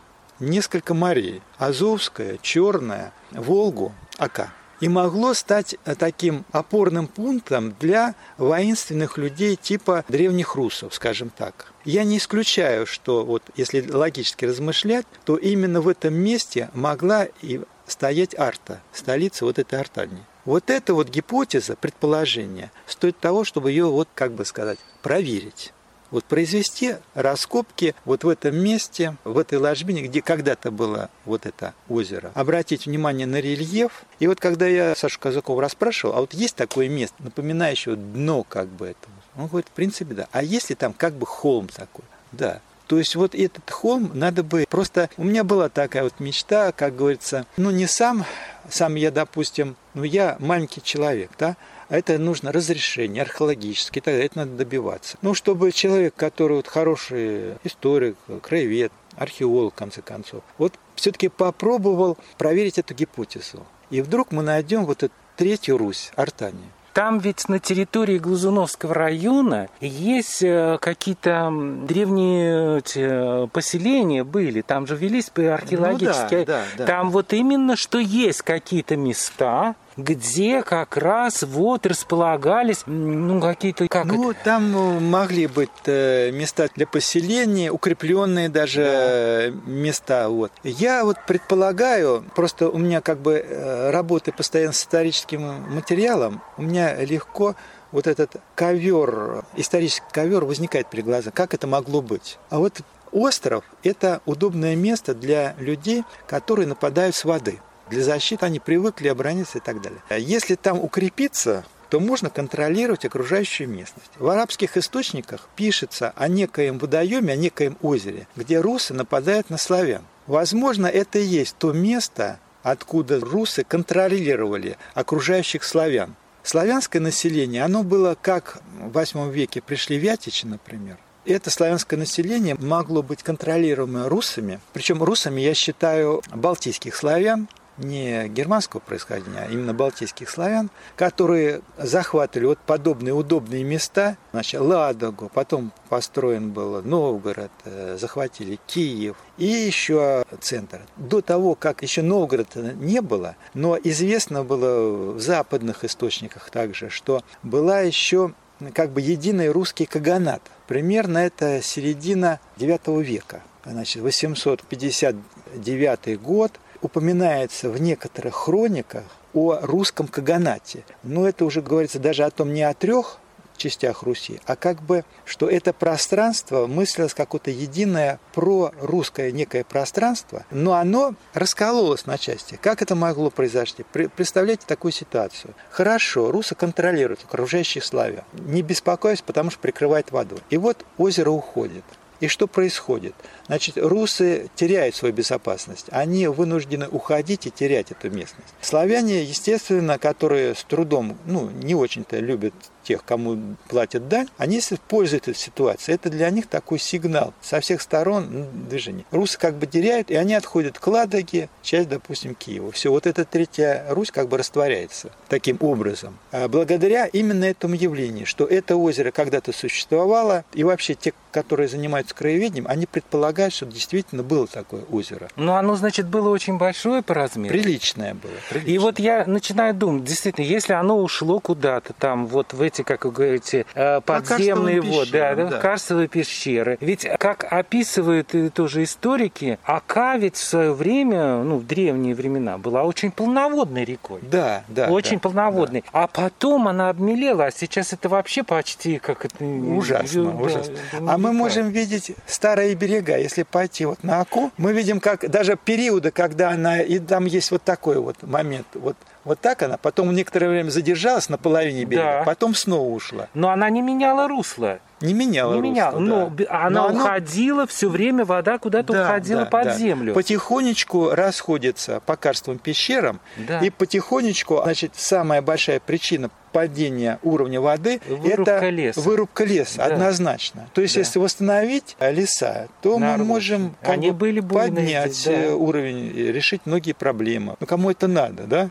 несколько 0.40 0.94
морей. 0.94 1.42
Азовская, 1.58 2.38
Черная, 2.42 3.12
Волгу, 3.30 3.92
Ака. 4.18 4.50
И 4.80 4.88
могло 4.88 5.34
стать 5.34 5.76
таким 5.98 6.44
опорным 6.52 7.06
пунктом 7.06 7.76
для 7.78 8.14
воинственных 8.38 9.18
людей 9.18 9.56
типа 9.56 10.04
древних 10.08 10.54
русов, 10.54 10.94
скажем 10.94 11.28
так. 11.28 11.69
Я 11.84 12.04
не 12.04 12.18
исключаю, 12.18 12.86
что 12.86 13.24
вот 13.24 13.42
если 13.56 13.88
логически 13.90 14.44
размышлять, 14.44 15.06
то 15.24 15.36
именно 15.36 15.80
в 15.80 15.88
этом 15.88 16.14
месте 16.14 16.70
могла 16.74 17.26
и 17.42 17.60
стоять 17.86 18.38
Арта, 18.38 18.80
столица 18.92 19.44
вот 19.44 19.58
этой 19.58 19.78
Артании. 19.80 20.24
Вот 20.44 20.70
эта 20.70 20.94
вот 20.94 21.08
гипотеза, 21.08 21.76
предположение, 21.76 22.70
стоит 22.86 23.18
того, 23.18 23.44
чтобы 23.44 23.70
ее, 23.70 23.86
вот 23.86 24.08
как 24.14 24.32
бы 24.32 24.44
сказать, 24.44 24.78
проверить 25.02 25.72
вот 26.10 26.24
произвести 26.24 26.96
раскопки 27.14 27.94
вот 28.04 28.24
в 28.24 28.28
этом 28.28 28.56
месте, 28.56 29.16
в 29.24 29.38
этой 29.38 29.58
ложбине, 29.58 30.02
где 30.02 30.22
когда-то 30.22 30.70
было 30.70 31.10
вот 31.24 31.46
это 31.46 31.74
озеро. 31.88 32.32
Обратить 32.34 32.86
внимание 32.86 33.26
на 33.26 33.40
рельеф. 33.40 34.04
И 34.18 34.26
вот 34.26 34.40
когда 34.40 34.66
я 34.66 34.94
Сашу 34.94 35.20
Казакова 35.20 35.62
расспрашивал, 35.62 36.14
а 36.16 36.20
вот 36.20 36.34
есть 36.34 36.56
такое 36.56 36.88
место, 36.88 37.16
напоминающее 37.20 37.96
дно 37.96 38.42
как 38.42 38.68
бы 38.68 38.86
этого? 38.86 39.14
Он 39.36 39.46
говорит, 39.46 39.68
в 39.68 39.72
принципе, 39.72 40.14
да. 40.14 40.28
А 40.32 40.42
если 40.42 40.74
там 40.74 40.92
как 40.92 41.14
бы 41.14 41.26
холм 41.26 41.68
такой? 41.68 42.04
Да. 42.32 42.60
То 42.86 42.98
есть 42.98 43.14
вот 43.14 43.34
этот 43.34 43.70
холм 43.70 44.10
надо 44.14 44.42
бы 44.42 44.66
просто... 44.68 45.10
У 45.16 45.22
меня 45.22 45.44
была 45.44 45.68
такая 45.68 46.02
вот 46.02 46.18
мечта, 46.18 46.72
как 46.72 46.96
говорится, 46.96 47.46
ну 47.56 47.70
не 47.70 47.86
сам, 47.86 48.24
сам 48.68 48.96
я, 48.96 49.12
допустим, 49.12 49.76
ну 49.94 50.02
я 50.02 50.36
маленький 50.40 50.82
человек, 50.82 51.30
да, 51.38 51.56
а 51.88 51.96
это 51.96 52.18
нужно 52.18 52.52
разрешение 52.52 53.22
археологическое, 53.22 54.02
тогда 54.02 54.24
это 54.24 54.38
надо 54.38 54.52
добиваться. 54.52 55.18
Ну, 55.22 55.34
чтобы 55.34 55.72
человек, 55.72 56.14
который 56.16 56.56
вот 56.56 56.68
хороший 56.68 57.54
историк, 57.64 58.16
краевед, 58.42 58.92
археолог, 59.16 59.74
в 59.74 59.76
конце 59.76 60.00
концов, 60.00 60.42
вот 60.56 60.74
все-таки 60.94 61.28
попробовал 61.28 62.16
проверить 62.38 62.78
эту 62.78 62.94
гипотезу. 62.94 63.66
И 63.90 64.02
вдруг 64.02 64.30
мы 64.30 64.42
найдем 64.42 64.84
вот 64.84 65.02
эту 65.02 65.14
третью 65.36 65.78
Русь, 65.78 66.12
Артания. 66.14 66.70
Там 66.92 67.18
ведь 67.18 67.48
на 67.48 67.58
территории 67.58 68.18
Глазуновского 68.18 68.94
района 68.94 69.68
есть 69.80 70.42
э, 70.42 70.78
какие-то 70.80 71.50
древние 71.86 72.82
э, 72.94 73.46
поселения 73.52 74.24
были, 74.24 74.60
там 74.60 74.86
же 74.86 74.96
велись 74.96 75.30
археологические. 75.36 76.40
Ну, 76.40 76.46
да, 76.46 76.64
да, 76.76 76.78
да. 76.78 76.86
Там 76.86 77.10
вот 77.10 77.32
именно 77.32 77.76
что 77.76 77.98
есть 77.98 78.42
какие-то 78.42 78.96
места, 78.96 79.76
где 79.96 80.62
как 80.62 80.96
раз 80.96 81.42
вот 81.42 81.86
располагались 81.86 82.82
ну, 82.86 83.40
какие-то... 83.40 83.88
Как 83.88 84.06
ну, 84.06 84.30
это? 84.30 84.40
там 84.44 84.76
э, 84.76 85.00
могли 85.00 85.46
быть 85.46 85.68
э, 85.86 86.30
места 86.30 86.68
для 86.74 86.86
поселения, 86.86 87.70
укрепленные 87.70 88.48
даже 88.48 89.52
да. 89.52 89.70
места. 89.70 90.28
Вот. 90.28 90.52
Я 90.62 91.04
вот 91.04 91.16
предполагаю, 91.26 92.24
просто 92.34 92.68
у 92.68 92.78
меня 92.78 93.00
как 93.00 93.18
бы 93.18 93.34
э, 93.34 93.90
работы 93.90 94.32
постоянно 94.32 94.72
с 94.72 94.80
историческим 94.80 95.42
материалом, 95.72 96.42
у 96.56 96.62
меня 96.62 96.96
легко 97.04 97.56
вот 97.92 98.06
этот 98.06 98.36
ковер, 98.54 99.44
исторический 99.56 100.06
ковер 100.12 100.44
возникает 100.44 100.88
перед 100.88 101.04
глазами. 101.04 101.32
Как 101.34 101.54
это 101.54 101.66
могло 101.66 102.00
быть? 102.00 102.38
А 102.48 102.58
вот 102.58 102.80
остров– 103.10 103.64
это 103.82 104.20
удобное 104.26 104.76
место 104.76 105.14
для 105.14 105.54
людей, 105.58 106.04
которые 106.28 106.68
нападают 106.68 107.16
с 107.16 107.24
воды– 107.24 107.58
для 107.90 108.02
защиты 108.02 108.46
они 108.46 108.60
привыкли 108.60 109.08
оборониться 109.08 109.58
и 109.58 109.60
так 109.60 109.82
далее. 109.82 110.00
Если 110.10 110.54
там 110.54 110.78
укрепиться, 110.78 111.64
то 111.90 111.98
можно 111.98 112.30
контролировать 112.30 113.04
окружающую 113.04 113.68
местность. 113.68 114.10
В 114.16 114.28
арабских 114.28 114.76
источниках 114.76 115.48
пишется 115.56 116.12
о 116.16 116.28
некоем 116.28 116.78
водоеме, 116.78 117.32
о 117.32 117.36
некоем 117.36 117.76
озере, 117.82 118.28
где 118.36 118.60
русы 118.60 118.94
нападают 118.94 119.50
на 119.50 119.58
славян. 119.58 120.02
Возможно, 120.26 120.86
это 120.86 121.18
и 121.18 121.24
есть 121.24 121.56
то 121.58 121.72
место, 121.72 122.38
откуда 122.62 123.18
русы 123.18 123.64
контролировали 123.64 124.78
окружающих 124.94 125.64
славян. 125.64 126.14
Славянское 126.44 127.02
население, 127.02 127.64
оно 127.64 127.82
было 127.82 128.16
как 128.20 128.62
в 128.80 128.96
VIII 128.96 129.30
веке 129.30 129.60
пришли 129.60 129.98
вятичи, 129.98 130.46
например. 130.46 130.96
Это 131.26 131.50
славянское 131.50 131.98
население 131.98 132.56
могло 132.58 133.02
быть 133.02 133.22
контролируемо 133.22 134.08
русами. 134.08 134.60
Причем 134.72 135.02
русами 135.02 135.42
я 135.42 135.54
считаю 135.54 136.22
балтийских 136.32 136.94
славян, 136.94 137.48
не 137.80 138.28
германского 138.28 138.80
происхождения, 138.80 139.46
а 139.48 139.50
именно 139.50 139.74
балтийских 139.74 140.30
славян, 140.30 140.70
которые 140.96 141.62
захватывали 141.78 142.46
вот 142.46 142.58
подобные 142.58 143.14
удобные 143.14 143.62
места, 143.64 144.16
значит, 144.32 144.60
Ладогу, 144.60 145.30
потом 145.32 145.72
построен 145.88 146.50
был 146.50 146.82
Новгород, 146.82 147.50
э, 147.64 147.96
захватили 147.98 148.58
Киев 148.66 149.16
и 149.38 149.46
еще 149.46 150.24
центр. 150.40 150.82
До 150.96 151.22
того, 151.22 151.54
как 151.54 151.82
еще 151.82 152.02
Новгорода 152.02 152.74
не 152.74 153.00
было, 153.00 153.36
но 153.54 153.78
известно 153.82 154.44
было 154.44 155.14
в 155.14 155.20
западных 155.20 155.84
источниках 155.84 156.50
также, 156.50 156.90
что 156.90 157.24
была 157.42 157.80
еще 157.80 158.34
как 158.74 158.90
бы 158.90 159.00
единый 159.00 159.48
русский 159.48 159.86
каганат. 159.86 160.42
Примерно 160.68 161.16
это 161.18 161.62
середина 161.62 162.40
IX 162.58 163.02
века. 163.02 163.42
Значит, 163.64 164.02
859 164.02 166.20
год– 166.20 166.60
упоминается 166.82 167.70
в 167.70 167.80
некоторых 167.80 168.34
хрониках 168.34 169.04
о 169.34 169.58
русском 169.62 170.08
каганате. 170.08 170.84
Но 171.02 171.28
это 171.28 171.44
уже 171.44 171.62
говорится 171.62 171.98
даже 171.98 172.24
о 172.24 172.30
том 172.30 172.52
не 172.52 172.62
о 172.62 172.74
трех 172.74 173.18
частях 173.60 174.02
Руси, 174.02 174.40
а 174.46 174.56
как 174.56 174.82
бы, 174.82 175.04
что 175.24 175.48
это 175.48 175.72
пространство 175.72 176.66
мыслилось 176.66 177.14
какое-то 177.14 177.50
единое 177.50 178.18
прорусское 178.32 179.30
некое 179.30 179.64
пространство, 179.64 180.44
но 180.50 180.74
оно 180.74 181.14
раскололось 181.34 182.06
на 182.06 182.18
части. 182.18 182.58
Как 182.60 182.82
это 182.82 182.94
могло 182.94 183.30
произойти? 183.30 183.84
Представляете 184.16 184.64
такую 184.66 184.92
ситуацию. 184.92 185.54
Хорошо, 185.70 186.32
русы 186.32 186.54
контролируют 186.54 187.22
окружающих 187.24 187.84
славян, 187.84 188.24
не 188.32 188.62
беспокоясь, 188.62 189.22
потому 189.22 189.50
что 189.50 189.60
прикрывает 189.60 190.10
воду. 190.10 190.38
И 190.48 190.56
вот 190.56 190.84
озеро 190.96 191.30
уходит. 191.30 191.84
И 192.20 192.28
что 192.28 192.46
происходит? 192.46 193.14
Значит, 193.46 193.78
русы 193.78 194.50
теряют 194.54 194.94
свою 194.94 195.14
безопасность. 195.14 195.86
Они 195.90 196.26
вынуждены 196.28 196.86
уходить 196.88 197.46
и 197.46 197.50
терять 197.50 197.90
эту 197.90 198.10
местность. 198.10 198.52
Славяне, 198.60 199.22
естественно, 199.22 199.98
которые 199.98 200.54
с 200.54 200.62
трудом, 200.64 201.16
ну, 201.24 201.50
не 201.50 201.74
очень-то 201.74 202.18
любят 202.18 202.54
тех, 202.90 203.04
кому 203.04 203.56
платят 203.68 204.08
дань, 204.08 204.26
они 204.36 204.60
пользуются 204.88 205.30
этой 205.30 205.38
ситуацией. 205.38 205.94
Это 205.94 206.10
для 206.10 206.28
них 206.30 206.48
такой 206.48 206.80
сигнал 206.80 207.32
со 207.40 207.60
всех 207.60 207.80
сторон 207.82 208.26
ну, 208.30 208.46
движения. 208.68 209.04
Русы 209.12 209.38
как 209.38 209.54
бы 209.54 209.66
теряют, 209.66 210.10
и 210.10 210.16
они 210.16 210.34
отходят 210.34 210.76
к 210.76 210.86
Ладоге, 210.88 211.48
часть, 211.62 211.88
допустим, 211.88 212.34
Киева. 212.34 212.72
Все, 212.72 212.90
вот 212.90 213.06
эта 213.06 213.24
третья 213.24 213.86
Русь 213.90 214.10
как 214.10 214.28
бы 214.28 214.38
растворяется 214.38 215.12
таким 215.28 215.56
образом. 215.60 216.18
А 216.32 216.48
благодаря 216.48 217.06
именно 217.06 217.44
этому 217.44 217.74
явлению, 217.74 218.26
что 218.26 218.44
это 218.44 218.74
озеро 218.74 219.12
когда-то 219.12 219.52
существовало, 219.52 220.44
и 220.52 220.64
вообще 220.64 220.94
те, 220.94 221.12
которые 221.30 221.68
занимаются 221.68 222.14
краеведением, 222.14 222.66
они 222.68 222.86
предполагают, 222.86 223.54
что 223.54 223.66
действительно 223.66 224.24
было 224.24 224.48
такое 224.48 224.82
озеро. 224.90 225.28
Ну, 225.36 225.52
оно, 225.52 225.76
значит, 225.76 226.08
было 226.08 226.28
очень 226.30 226.58
большое 226.58 227.02
по 227.02 227.14
размеру? 227.14 227.52
Приличное 227.52 228.14
было. 228.14 228.32
Приличное. 228.48 228.74
И 228.74 228.78
вот 228.78 228.98
я 228.98 229.24
начинаю 229.26 229.74
думать, 229.74 230.04
действительно, 230.04 230.44
если 230.44 230.72
оно 230.72 230.98
ушло 230.98 231.38
куда-то 231.38 231.92
там, 231.92 232.26
вот 232.26 232.52
в 232.52 232.60
эти 232.62 232.79
эти, 232.80 232.86
как 232.86 233.04
вы 233.04 233.10
говорите, 233.10 233.66
э, 233.74 234.00
подземные 234.00 234.80
воды, 234.80 235.10
да, 235.12 235.34
да, 235.34 235.58
карстовые 235.58 236.08
пещеры. 236.08 236.78
Ведь, 236.80 237.06
как 237.18 237.44
описывают 237.50 238.34
тоже 238.54 238.82
историки, 238.82 239.58
Ака 239.64 240.16
ведь 240.16 240.36
в 240.36 240.44
свое 240.44 240.72
время, 240.72 241.42
ну, 241.42 241.58
в 241.58 241.66
древние 241.66 242.14
времена, 242.14 242.58
была 242.58 242.84
очень 242.84 243.10
полноводной 243.10 243.84
рекой. 243.84 244.20
Да, 244.22 244.64
да. 244.68 244.88
Очень 244.88 245.16
да, 245.16 245.20
полноводной. 245.20 245.84
Да. 245.92 246.02
А 246.04 246.06
потом 246.06 246.68
она 246.68 246.88
обмелела, 246.88 247.46
а 247.46 247.50
сейчас 247.50 247.92
это 247.92 248.08
вообще 248.08 248.42
почти 248.42 248.98
как 248.98 249.24
это... 249.24 249.44
Ужасно, 249.44 250.24
да, 250.24 250.30
ужасно. 250.30 250.74
Да, 250.92 251.14
а 251.14 251.18
мы 251.18 251.32
можем 251.32 251.70
видеть 251.70 252.12
старые 252.26 252.74
берега. 252.74 253.18
Если 253.18 253.42
пойти 253.42 253.84
вот 253.84 254.02
на 254.02 254.20
Аку, 254.20 254.50
мы 254.56 254.72
видим, 254.72 255.00
как 255.00 255.28
даже 255.30 255.56
периоды, 255.56 256.10
когда 256.10 256.50
она, 256.50 256.80
и 256.80 256.98
там 256.98 257.26
есть 257.26 257.50
вот 257.50 257.62
такой 257.62 257.98
вот 257.98 258.22
момент, 258.22 258.66
вот 258.74 258.96
вот 259.24 259.40
так 259.40 259.62
она, 259.62 259.76
потом 259.76 260.14
некоторое 260.14 260.48
время 260.48 260.70
задержалась 260.70 261.28
на 261.28 261.36
половине 261.36 261.84
берега, 261.84 262.18
да. 262.20 262.22
потом 262.24 262.54
снова 262.54 262.88
ушла. 262.88 263.28
Но 263.34 263.50
она 263.50 263.68
не 263.68 263.82
меняла 263.82 264.28
русло. 264.28 264.80
Не 265.00 265.14
меняла 265.14 265.54
не 265.54 265.60
русло, 265.60 265.70
меняла. 265.70 265.92
Да. 265.92 265.98
Но 266.00 266.32
она 266.48 266.88
Но 266.88 266.94
уходила, 266.94 267.62
оно... 267.62 267.66
все 267.66 267.88
время 267.88 268.24
вода 268.24 268.58
куда-то 268.58 268.92
да, 268.92 269.04
уходила 269.04 269.42
да, 269.42 269.46
под 269.46 269.64
да. 269.64 269.74
землю. 269.74 270.14
Потихонечку 270.14 271.10
расходится 271.10 272.00
по 272.00 272.16
карстовым 272.16 272.58
пещерам, 272.58 273.20
да. 273.36 273.60
и 273.60 273.70
потихонечку, 273.70 274.60
значит, 274.62 274.92
самая 274.96 275.42
большая 275.42 275.80
причина 275.80 276.30
падения 276.52 277.18
уровня 277.22 277.60
воды 277.60 278.00
вырубка 278.08 278.52
это 278.52 278.68
леса. 278.70 279.00
вырубка 279.00 279.44
леса, 279.44 279.76
да. 279.78 279.84
однозначно. 279.86 280.68
То 280.72 280.80
есть, 280.80 280.94
да. 280.94 281.00
если 281.00 281.18
восстановить 281.18 281.96
леса, 282.00 282.68
то 282.82 282.98
Народ. 282.98 283.18
мы 283.18 283.24
можем 283.24 283.76
Они 283.82 284.10
были 284.10 284.40
поднять 284.40 285.14
здесь, 285.14 285.46
да. 285.48 285.54
уровень, 285.54 286.12
решить 286.12 286.62
многие 286.64 286.92
проблемы. 286.92 287.56
Но 287.60 287.66
кому 287.66 287.90
это 287.90 288.08
надо, 288.08 288.44
да? 288.44 288.70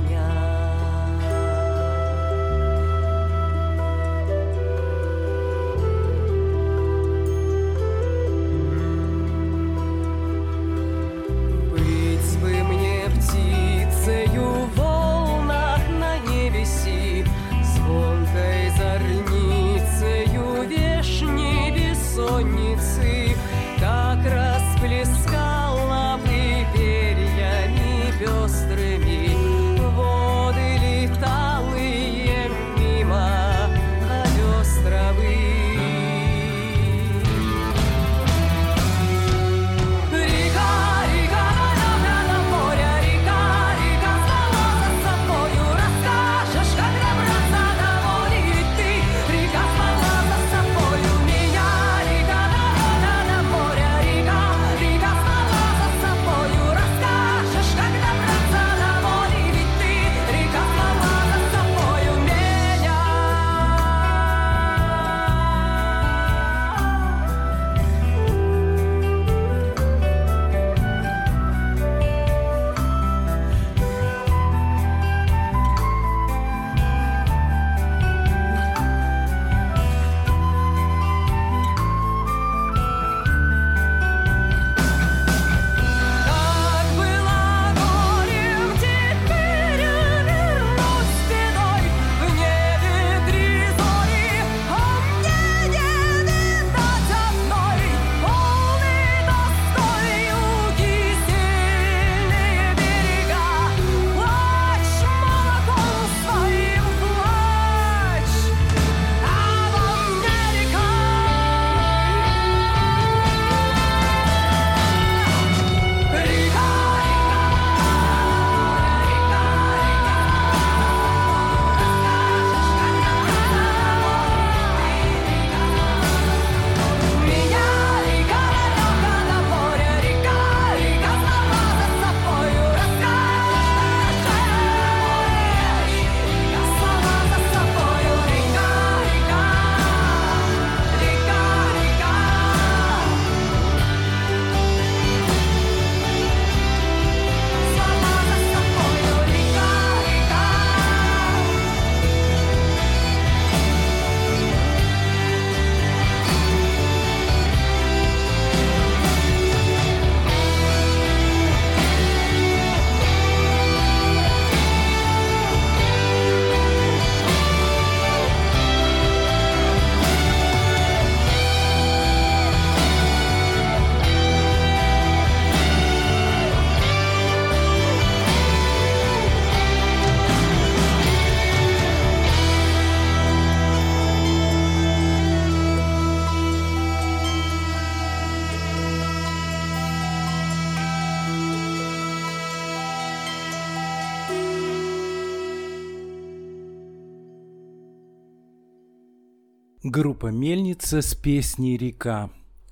Группа 199.93 200.27
«Мельница» 200.27 201.01
с 201.01 201.13
песней 201.15 201.75
«Река». 201.75 202.29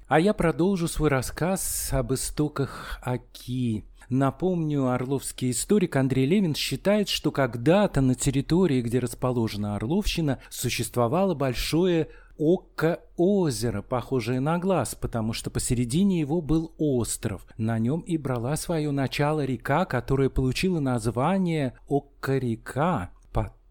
А 0.07 0.21
я 0.21 0.33
продолжу 0.33 0.87
свой 0.87 1.09
рассказ 1.09 1.89
об 1.91 2.13
истоках 2.13 2.97
Аки. 3.01 3.83
Напомню, 4.07 4.87
орловский 4.87 5.51
историк 5.51 5.97
Андрей 5.97 6.25
Левин 6.25 6.55
считает, 6.55 7.09
что 7.09 7.33
когда-то 7.33 7.99
на 7.99 8.15
территории, 8.15 8.81
где 8.81 8.99
расположена 8.99 9.75
Орловщина, 9.75 10.39
существовало 10.49 11.35
большое 11.35 12.07
око 12.37 13.01
озеро, 13.17 13.81
похожее 13.81 14.39
на 14.39 14.57
глаз, 14.57 14.95
потому 14.95 15.33
что 15.33 15.49
посередине 15.49 16.21
его 16.21 16.39
был 16.41 16.73
остров. 16.77 17.45
На 17.57 17.79
нем 17.79 17.99
и 17.99 18.17
брала 18.17 18.55
свое 18.55 18.91
начало 18.91 19.43
река, 19.43 19.83
которая 19.83 20.29
получила 20.29 20.79
название 20.79 21.73
Окка-река. 21.89 23.11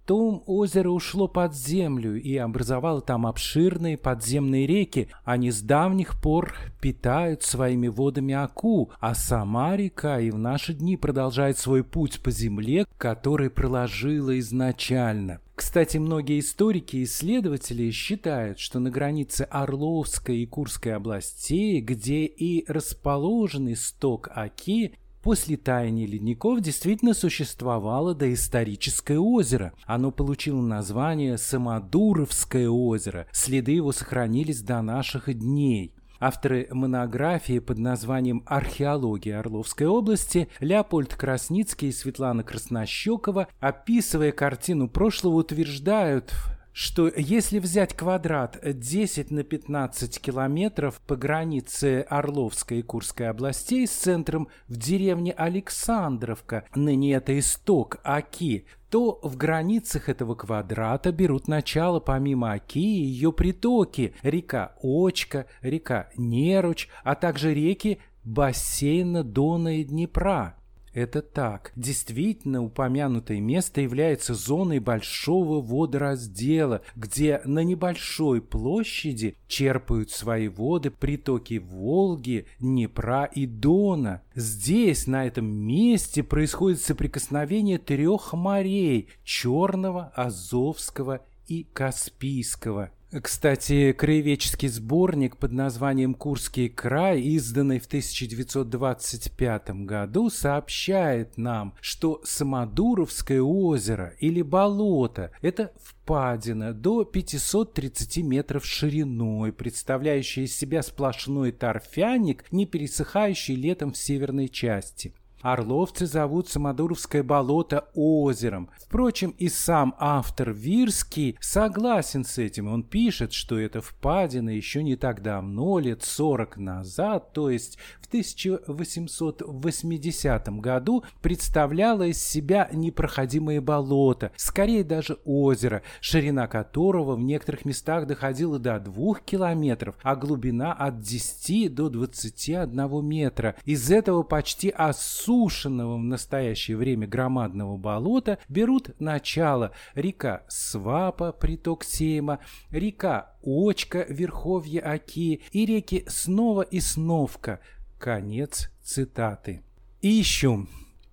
Потом 0.09 0.42
озеро 0.47 0.88
ушло 0.88 1.29
под 1.29 1.55
землю 1.55 2.18
и 2.18 2.35
образовало 2.38 3.03
там 3.03 3.27
обширные 3.27 3.99
подземные 3.99 4.66
реки. 4.66 5.09
Они 5.23 5.51
с 5.51 5.61
давних 5.61 6.18
пор 6.18 6.55
питают 6.81 7.42
своими 7.42 7.88
водами 7.88 8.33
Аку, 8.33 8.90
а 9.01 9.14
сама 9.14 9.77
река 9.77 10.18
и 10.18 10.31
в 10.31 10.38
наши 10.38 10.73
дни 10.73 10.97
продолжает 10.97 11.59
свой 11.59 11.85
путь 11.85 12.23
по 12.23 12.31
земле, 12.31 12.87
который 12.97 13.51
проложила 13.51 14.38
изначально. 14.38 15.40
Кстати, 15.55 15.99
многие 15.99 16.38
историки 16.38 16.97
и 16.97 17.05
исследователи 17.05 17.90
считают, 17.90 18.61
что 18.61 18.79
на 18.79 18.90
границе 18.90 19.42
Орловской 19.42 20.38
и 20.38 20.47
Курской 20.47 20.94
областей, 20.94 21.83
где 21.83 22.25
и 22.25 22.64
расположен 22.66 23.71
исток 23.71 24.31
Аки, 24.35 24.94
После 25.29 25.59
таяния 25.59 26.07
ледников 26.07 26.62
действительно 26.62 27.12
существовало 27.12 28.14
доисторическое 28.14 29.19
озеро. 29.19 29.75
Оно 29.85 30.11
получило 30.11 30.62
название 30.62 31.37
Самодуровское 31.37 32.67
озеро. 32.67 33.27
Следы 33.31 33.73
его 33.73 33.93
сохранились 33.93 34.62
до 34.62 34.81
наших 34.81 35.38
дней. 35.38 35.93
Авторы 36.19 36.69
монографии 36.71 37.59
под 37.59 37.77
названием 37.77 38.43
«Археология 38.47 39.38
Орловской 39.38 39.87
области» 39.87 40.49
Леопольд 40.61 41.14
Красницкий 41.14 41.91
и 41.91 41.93
Светлана 41.93 42.43
Краснощекова, 42.43 43.49
описывая 43.61 44.33
картину 44.33 44.88
прошлого, 44.88 45.35
утверждают, 45.35 46.33
что 46.79 47.11
если 47.17 47.59
взять 47.59 47.93
квадрат 47.93 48.61
10 48.62 49.33
на 49.33 49.43
15 49.43 50.21
километров 50.21 51.01
по 51.09 51.17
границе 51.17 52.07
Орловской 52.09 52.79
и 52.79 52.83
Курской 52.83 53.29
областей 53.29 53.85
с 53.85 53.91
центром 53.91 54.47
в 54.69 54.77
деревне 54.77 55.33
Александровка, 55.33 56.62
ныне 56.77 57.14
это 57.14 57.37
исток 57.37 57.99
Аки, 58.05 58.64
то 58.91 59.19
в 59.25 59.37
границах 59.37 60.09
этого 60.09 60.37
квадрата 60.37 61.11
берут 61.11 61.49
начало 61.49 61.99
помимо 61.99 62.53
Оки 62.53 62.79
и 62.79 63.07
ее 63.07 63.33
притоки 63.33 64.14
река 64.23 64.77
Очка, 64.81 65.47
река 65.62 66.11
Неруч, 66.17 66.88
а 67.03 67.17
также 67.17 67.55
реки 67.55 67.99
бассейна 68.23 69.25
Дона 69.25 69.81
и 69.81 69.85
Днепра. 69.85 70.58
Это 70.92 71.22
так. 71.22 71.72
Действительно, 71.77 72.62
упомянутое 72.62 73.40
место 73.40 73.81
является 73.81 74.35
зоной 74.35 74.79
большого 74.79 75.61
водораздела, 75.61 76.83
где 76.96 77.40
на 77.44 77.62
небольшой 77.62 78.40
площади 78.40 79.37
черпают 79.46 80.11
свои 80.11 80.48
воды 80.48 80.90
притоки 80.90 81.59
Волги, 81.59 82.46
Днепра 82.59 83.24
и 83.24 83.46
Дона. 83.46 84.22
Здесь, 84.35 85.07
на 85.07 85.27
этом 85.27 85.46
месте, 85.46 86.22
происходит 86.22 86.81
соприкосновение 86.81 87.79
трех 87.79 88.33
морей– 88.33 89.09
Черного, 89.24 90.12
Азовского 90.14 91.20
и 91.46 91.64
Каспийского– 91.64 92.90
кстати, 93.11 93.92
краеведческий 93.92 94.68
сборник 94.68 95.38
под 95.38 95.53
названием 95.53 96.12
«Курский 96.12 96.68
край», 96.68 97.23
изданный 97.23 97.81
в 97.81 97.87
1925 97.87 99.71
году, 99.87 100.29
сообщает 100.29 101.38
нам, 101.38 101.75
что 101.81 102.21
Самодуровское 102.25 103.40
озеро 103.40 104.12
или 104.18 104.42
болото– 104.42 105.33
это 105.40 105.73
впадина 105.83 106.75
до 106.75 107.05
530 107.05 108.18
метров 108.18 108.66
шириной, 108.66 109.55
представляющая 109.55 110.44
из 110.44 110.55
себя 110.55 110.83
сплошной 110.83 111.53
торфяник, 111.53 112.44
не 112.51 112.66
пересыхающий 112.66 113.55
летом 113.55 113.92
в 113.92 113.97
северной 113.97 114.51
части. 114.51 115.14
Орловцы 115.40 116.07
зовут 116.07 116.48
Самодуровское 116.48 117.22
болото 117.22 117.87
озером. 117.94 118.70
Впрочем, 118.77 119.31
и 119.38 119.48
сам 119.48 119.94
автор 119.98 120.51
Вирский 120.51 121.37
согласен 121.40 122.24
с 122.24 122.38
этим. 122.38 122.66
Он 122.66 122.83
пишет, 122.83 123.33
что 123.33 123.57
эта 123.59 123.81
впадина 123.81 124.51
еще 124.51 124.83
не 124.83 124.96
так 124.96 125.22
давно, 125.22 125.79
лет 125.79 126.03
40 126.03 126.57
назад, 126.57 127.33
то 127.33 127.51
есть 127.51 127.79
в 128.01 128.09
1880 128.09 130.48
году, 130.61 131.05
представляла 131.22 132.03
из 132.05 132.20
себя 132.20 132.68
непроходимое 132.72 133.61
болото, 133.61 134.33
скорее 134.37 134.83
даже 134.83 135.18
озеро, 135.24 135.83
ширина 136.01 136.48
которого 136.48 137.14
в 137.14 137.20
некоторых 137.20 137.64
местах 137.64 138.09
доходила 138.09 138.59
до 138.59 138.81
2 138.81 139.20
километров, 139.24 139.94
а 140.03 140.16
глубина 140.16 140.72
от 140.72 141.01
10 141.01 141.72
до 141.72 141.90
21 141.90 143.05
метра. 143.05 143.55
Из 143.64 143.92
этого 143.92 144.24
почти 144.24 144.70
особо 144.70 145.28
осушенного 145.29 145.97
в 145.99 146.03
настоящее 146.05 146.77
время 146.77 147.07
громадного 147.07 147.77
болота 147.77 148.38
берут 148.49 148.99
начало 148.99 149.73
река 149.95 150.43
Свапа, 150.49 151.33
приток 151.33 151.85
Сейма, 151.85 152.41
река 152.71 153.35
Очка, 153.43 154.05
верховье 154.09 154.81
Оки 154.81 155.43
и 155.53 155.67
реки 155.67 156.05
Снова 156.09 156.62
и 156.62 156.81
Сновка. 156.81 157.61
Конец 157.99 158.71
цитаты. 158.83 159.62
И 160.01 160.09
еще 160.09 160.67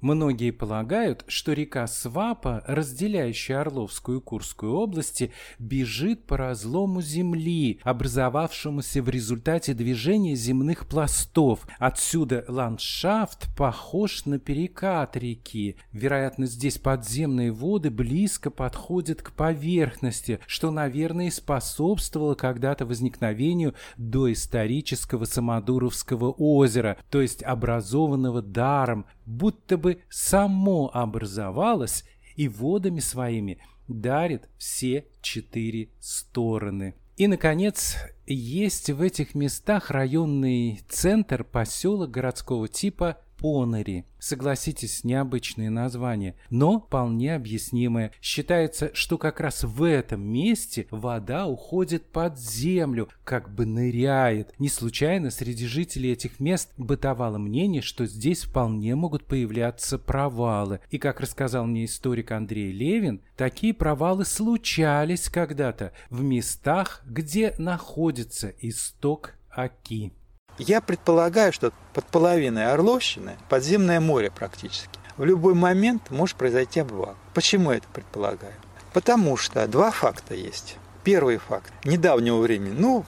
Многие 0.06 0.52
полагают, 0.52 1.26
что 1.28 1.54
река 1.54 1.88
Свапа, 1.88 2.64
разделяющая 2.68 3.62
Орловскую 3.62 4.20
и 4.20 4.22
Курскую 4.22 4.72
области, 4.74 5.32
бежит 5.58 6.28
по 6.28 6.38
разлому 6.38 7.02
земли, 7.02 7.80
образовавшемуся 7.82 9.02
в 9.02 9.10
результате 9.10 9.74
движения 9.74 10.36
земных 10.36 10.86
пластов. 10.88 11.68
Отсюда 11.80 12.46
ландшафт 12.48 13.48
похож 13.58 14.26
на 14.26 14.38
перекат 14.38 15.18
реки. 15.18 15.76
Вероятно, 15.92 16.46
здесь 16.46 16.78
подземные 16.78 17.52
воды 17.52 17.90
близко 17.90 18.52
подходят 18.52 19.24
к 19.24 19.32
поверхности, 19.32 20.40
что, 20.46 20.70
наверное, 20.70 21.30
и 21.30 21.32
способствовало 21.32 22.36
когда-то 22.36 22.86
возникновению 22.86 23.74
доисторического 23.98 25.26
Самодуровского 25.26 26.30
озера, 26.30 26.98
то 27.10 27.24
есть 27.24 27.42
образованного 27.42 28.44
даром, 28.44 29.08
будто 29.26 29.78
бы 29.78 30.04
само 30.10 30.90
образовалось 30.94 32.04
и 32.36 32.48
водами 32.48 33.00
своими 33.00 33.60
дарит 33.88 34.50
все 34.58 35.06
четыре 35.22 35.90
стороны. 36.00 36.96
И, 37.18 37.28
наконец, 37.28 37.96
есть 38.26 38.90
в 38.90 39.02
этих 39.02 39.36
местах 39.36 39.90
районный 39.90 40.82
центр, 40.90 41.44
поселок 41.44 42.12
городского 42.12 42.68
типа 42.68 43.18
Понари. 43.46 44.06
Согласитесь, 44.18 45.04
необычное 45.04 45.70
название, 45.70 46.34
но 46.50 46.80
вполне 46.80 47.36
объяснимое. 47.36 48.12
Считается, 48.20 48.90
что 48.96 49.20
как 49.20 49.40
раз 49.40 49.64
в 49.64 49.84
этом 49.84 50.20
месте 50.24 50.88
вода 50.90 51.46
уходит 51.46 52.08
под 52.08 52.40
землю, 52.40 53.08
как 53.24 53.54
бы 53.54 53.68
ныряет. 53.68 54.56
Не 54.58 54.68
случайно 54.68 55.30
среди 55.30 55.68
жителей 55.68 56.14
этих 56.14 56.40
мест 56.40 56.72
бытовало 56.76 57.38
мнение, 57.38 57.84
что 57.84 58.08
здесь 58.08 58.46
вполне 58.46 58.96
могут 58.96 59.26
появляться 59.26 60.00
провалы. 60.00 60.80
И, 60.90 60.98
как 60.98 61.20
рассказал 61.20 61.68
мне 61.68 61.86
историк 61.86 62.32
Андрей 62.32 62.72
Левин, 62.72 63.22
такие 63.38 63.76
провалы 63.76 64.26
случались 64.26 65.30
когда-то 65.30 65.94
в 66.10 66.24
местах, 66.24 67.04
где 67.06 67.54
находится 67.60 68.52
исток 68.60 69.36
Аки. 69.52 70.14
Я 70.58 70.82
предполагаю, 70.82 71.52
что 71.52 71.74
под 71.94 72.06
половиной 72.06 72.72
Орловщины 72.72 73.38
подземное 73.50 74.00
море 74.00 74.32
практически. 74.32 75.00
В 75.18 75.26
любой 75.26 75.54
момент 75.54 76.10
может 76.12 76.38
произойти 76.38 76.82
обвал. 76.82 77.16
Почему 77.34 77.72
я 77.72 77.78
это 77.78 77.88
предполагаю? 77.94 78.54
Потому 78.94 79.38
что 79.38 79.68
два 79.68 79.92
факта 79.92 80.34
есть. 80.34 80.78
Первый 81.04 81.38
факт 81.38 81.72
недавнего 81.84 82.40
времени, 82.40 82.74
ну, 82.78 83.06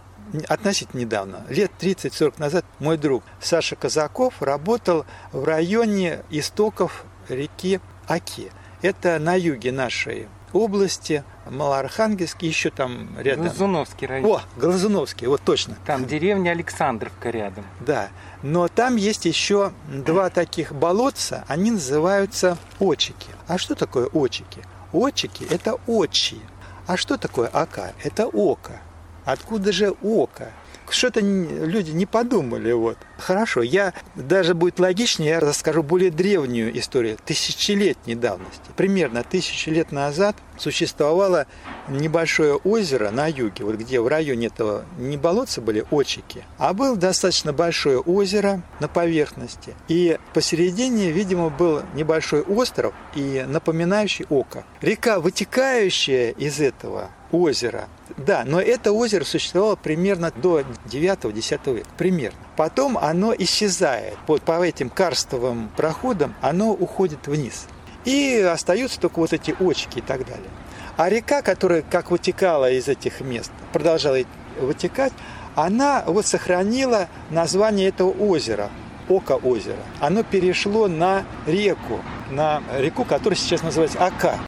относительно 0.48 1.02
недавно, 1.02 1.46
лет 1.50 1.72
30-40 1.80 2.34
назад, 2.38 2.66
мой 2.80 2.98
друг 2.98 3.24
Саша 3.42 3.76
Казаков 3.76 4.42
работал 4.42 5.06
в 5.32 5.44
районе 5.44 6.24
истоков 6.30 7.06
реки 7.30 7.80
Аки. 8.08 8.52
Это 8.82 9.20
на 9.20 9.36
юге 9.36 9.72
нашей 9.72 10.28
области, 10.54 11.24
Малоархангельский, 11.52 12.48
еще 12.48 12.70
там 12.70 13.10
рядом. 13.18 13.46
Глазуновский 13.46 14.08
район. 14.08 14.32
О, 14.32 14.42
Глазуновский, 14.58 15.28
вот 15.28 15.42
точно. 15.42 15.76
Там 15.86 16.06
деревня 16.06 16.52
Александровка 16.52 17.30
рядом. 17.30 17.66
Да, 17.80 18.10
но 18.44 18.68
там 18.68 18.96
есть 18.96 19.26
еще 19.26 19.72
два 19.88 20.30
таких 20.30 20.74
болотца, 20.74 21.44
они 21.48 21.72
называются 21.72 22.58
очики. 22.80 23.30
А 23.48 23.58
что 23.58 23.76
такое 23.76 24.08
очики? 24.08 24.62
Очики– 24.94 25.46
это 25.50 25.76
очи. 25.88 26.38
А 26.86 26.96
что 26.98 27.18
такое 27.18 27.48
ока? 27.48 27.92
Это 28.04 28.28
око. 28.28 28.80
Откуда 29.26 29.72
же 29.74 29.94
око? 30.02 30.52
Что-то 30.92 31.20
люди 31.22 31.92
не 31.92 32.06
подумали. 32.06 32.72
Вот. 32.72 32.98
Хорошо, 33.18 33.62
я 33.62 33.94
даже 34.16 34.54
будет 34.54 34.80
логичнее, 34.80 35.30
я 35.32 35.40
расскажу 35.40 35.84
более 35.84 36.12
древнюю 36.12 36.78
историю, 36.78 37.18
тысячелетней 37.26 38.16
давности. 38.16 38.62
Примерно 38.76 39.24
тысячи 39.24 39.70
лет 39.70 39.92
назад 39.92 40.36
существовало 40.58 41.48
небольшое 41.88 42.56
озеро 42.56 43.12
на 43.12 43.28
юге, 43.28 43.64
вот 43.64 43.76
где 43.76 44.00
в 44.00 44.08
районе 44.08 44.48
этого 44.48 44.86
не 44.98 45.18
болотца 45.18 45.62
были 45.62 45.86
очики, 45.92 46.44
а 46.58 46.74
было 46.74 46.96
достаточно 46.96 47.54
большое 47.54 48.00
озеро 48.00 48.62
на 48.80 48.88
поверхности. 48.88 49.74
И 49.88 50.18
посередине, 50.34 51.12
видимо, 51.12 51.50
был 51.50 51.82
небольшой 51.94 52.42
остров 52.42 52.94
и 53.16 53.46
напоминающий 53.48 54.26
око. 54.30 54.64
Река, 54.82 55.20
вытекающая 55.20 56.32
из 56.32 56.60
этого 56.60 57.10
озера, 57.32 57.88
да, 58.16 58.44
но 58.46 58.62
это 58.62 58.92
озеро 58.92 59.24
существовало 59.24 59.76
примерно 59.76 60.32
до 60.32 60.62
9-10 60.62 61.76
века, 61.76 61.90
примерно. 61.98 62.40
Потом 62.56 62.98
оно 62.98 63.34
исчезает. 63.38 64.18
Вот 64.28 64.42
по 64.42 64.64
этим 64.64 64.90
карстовым 64.90 65.70
проходам 65.76 66.36
оно 66.42 66.72
уходит 66.72 67.28
вниз. 67.28 67.68
И 68.06 68.40
остаются 68.40 69.00
только 69.00 69.20
вот 69.20 69.34
эти 69.34 69.56
очки 69.60 70.00
и 70.00 70.02
так 70.02 70.26
далее. 70.26 70.50
А 70.96 71.10
река, 71.10 71.42
которая 71.42 71.82
как 71.82 72.10
вытекала 72.10 72.72
из 72.72 72.88
этих 72.88 73.22
мест, 73.22 73.52
продолжала 73.74 74.18
вытекать, 74.60 75.14
она 75.56 76.04
вот 76.08 76.26
сохранила 76.26 77.10
название 77.30 77.90
этого 77.90 78.12
озера, 78.12 78.70
Око 79.10 79.34
озера. 79.34 79.78
Оно 80.00 80.24
перешло 80.24 80.88
на 80.88 81.24
реку, 81.46 82.02
на 82.30 82.62
реку, 82.78 83.06
которая 83.06 83.38
сейчас 83.38 83.64
называется 83.64 84.04
Ака. 84.04 84.40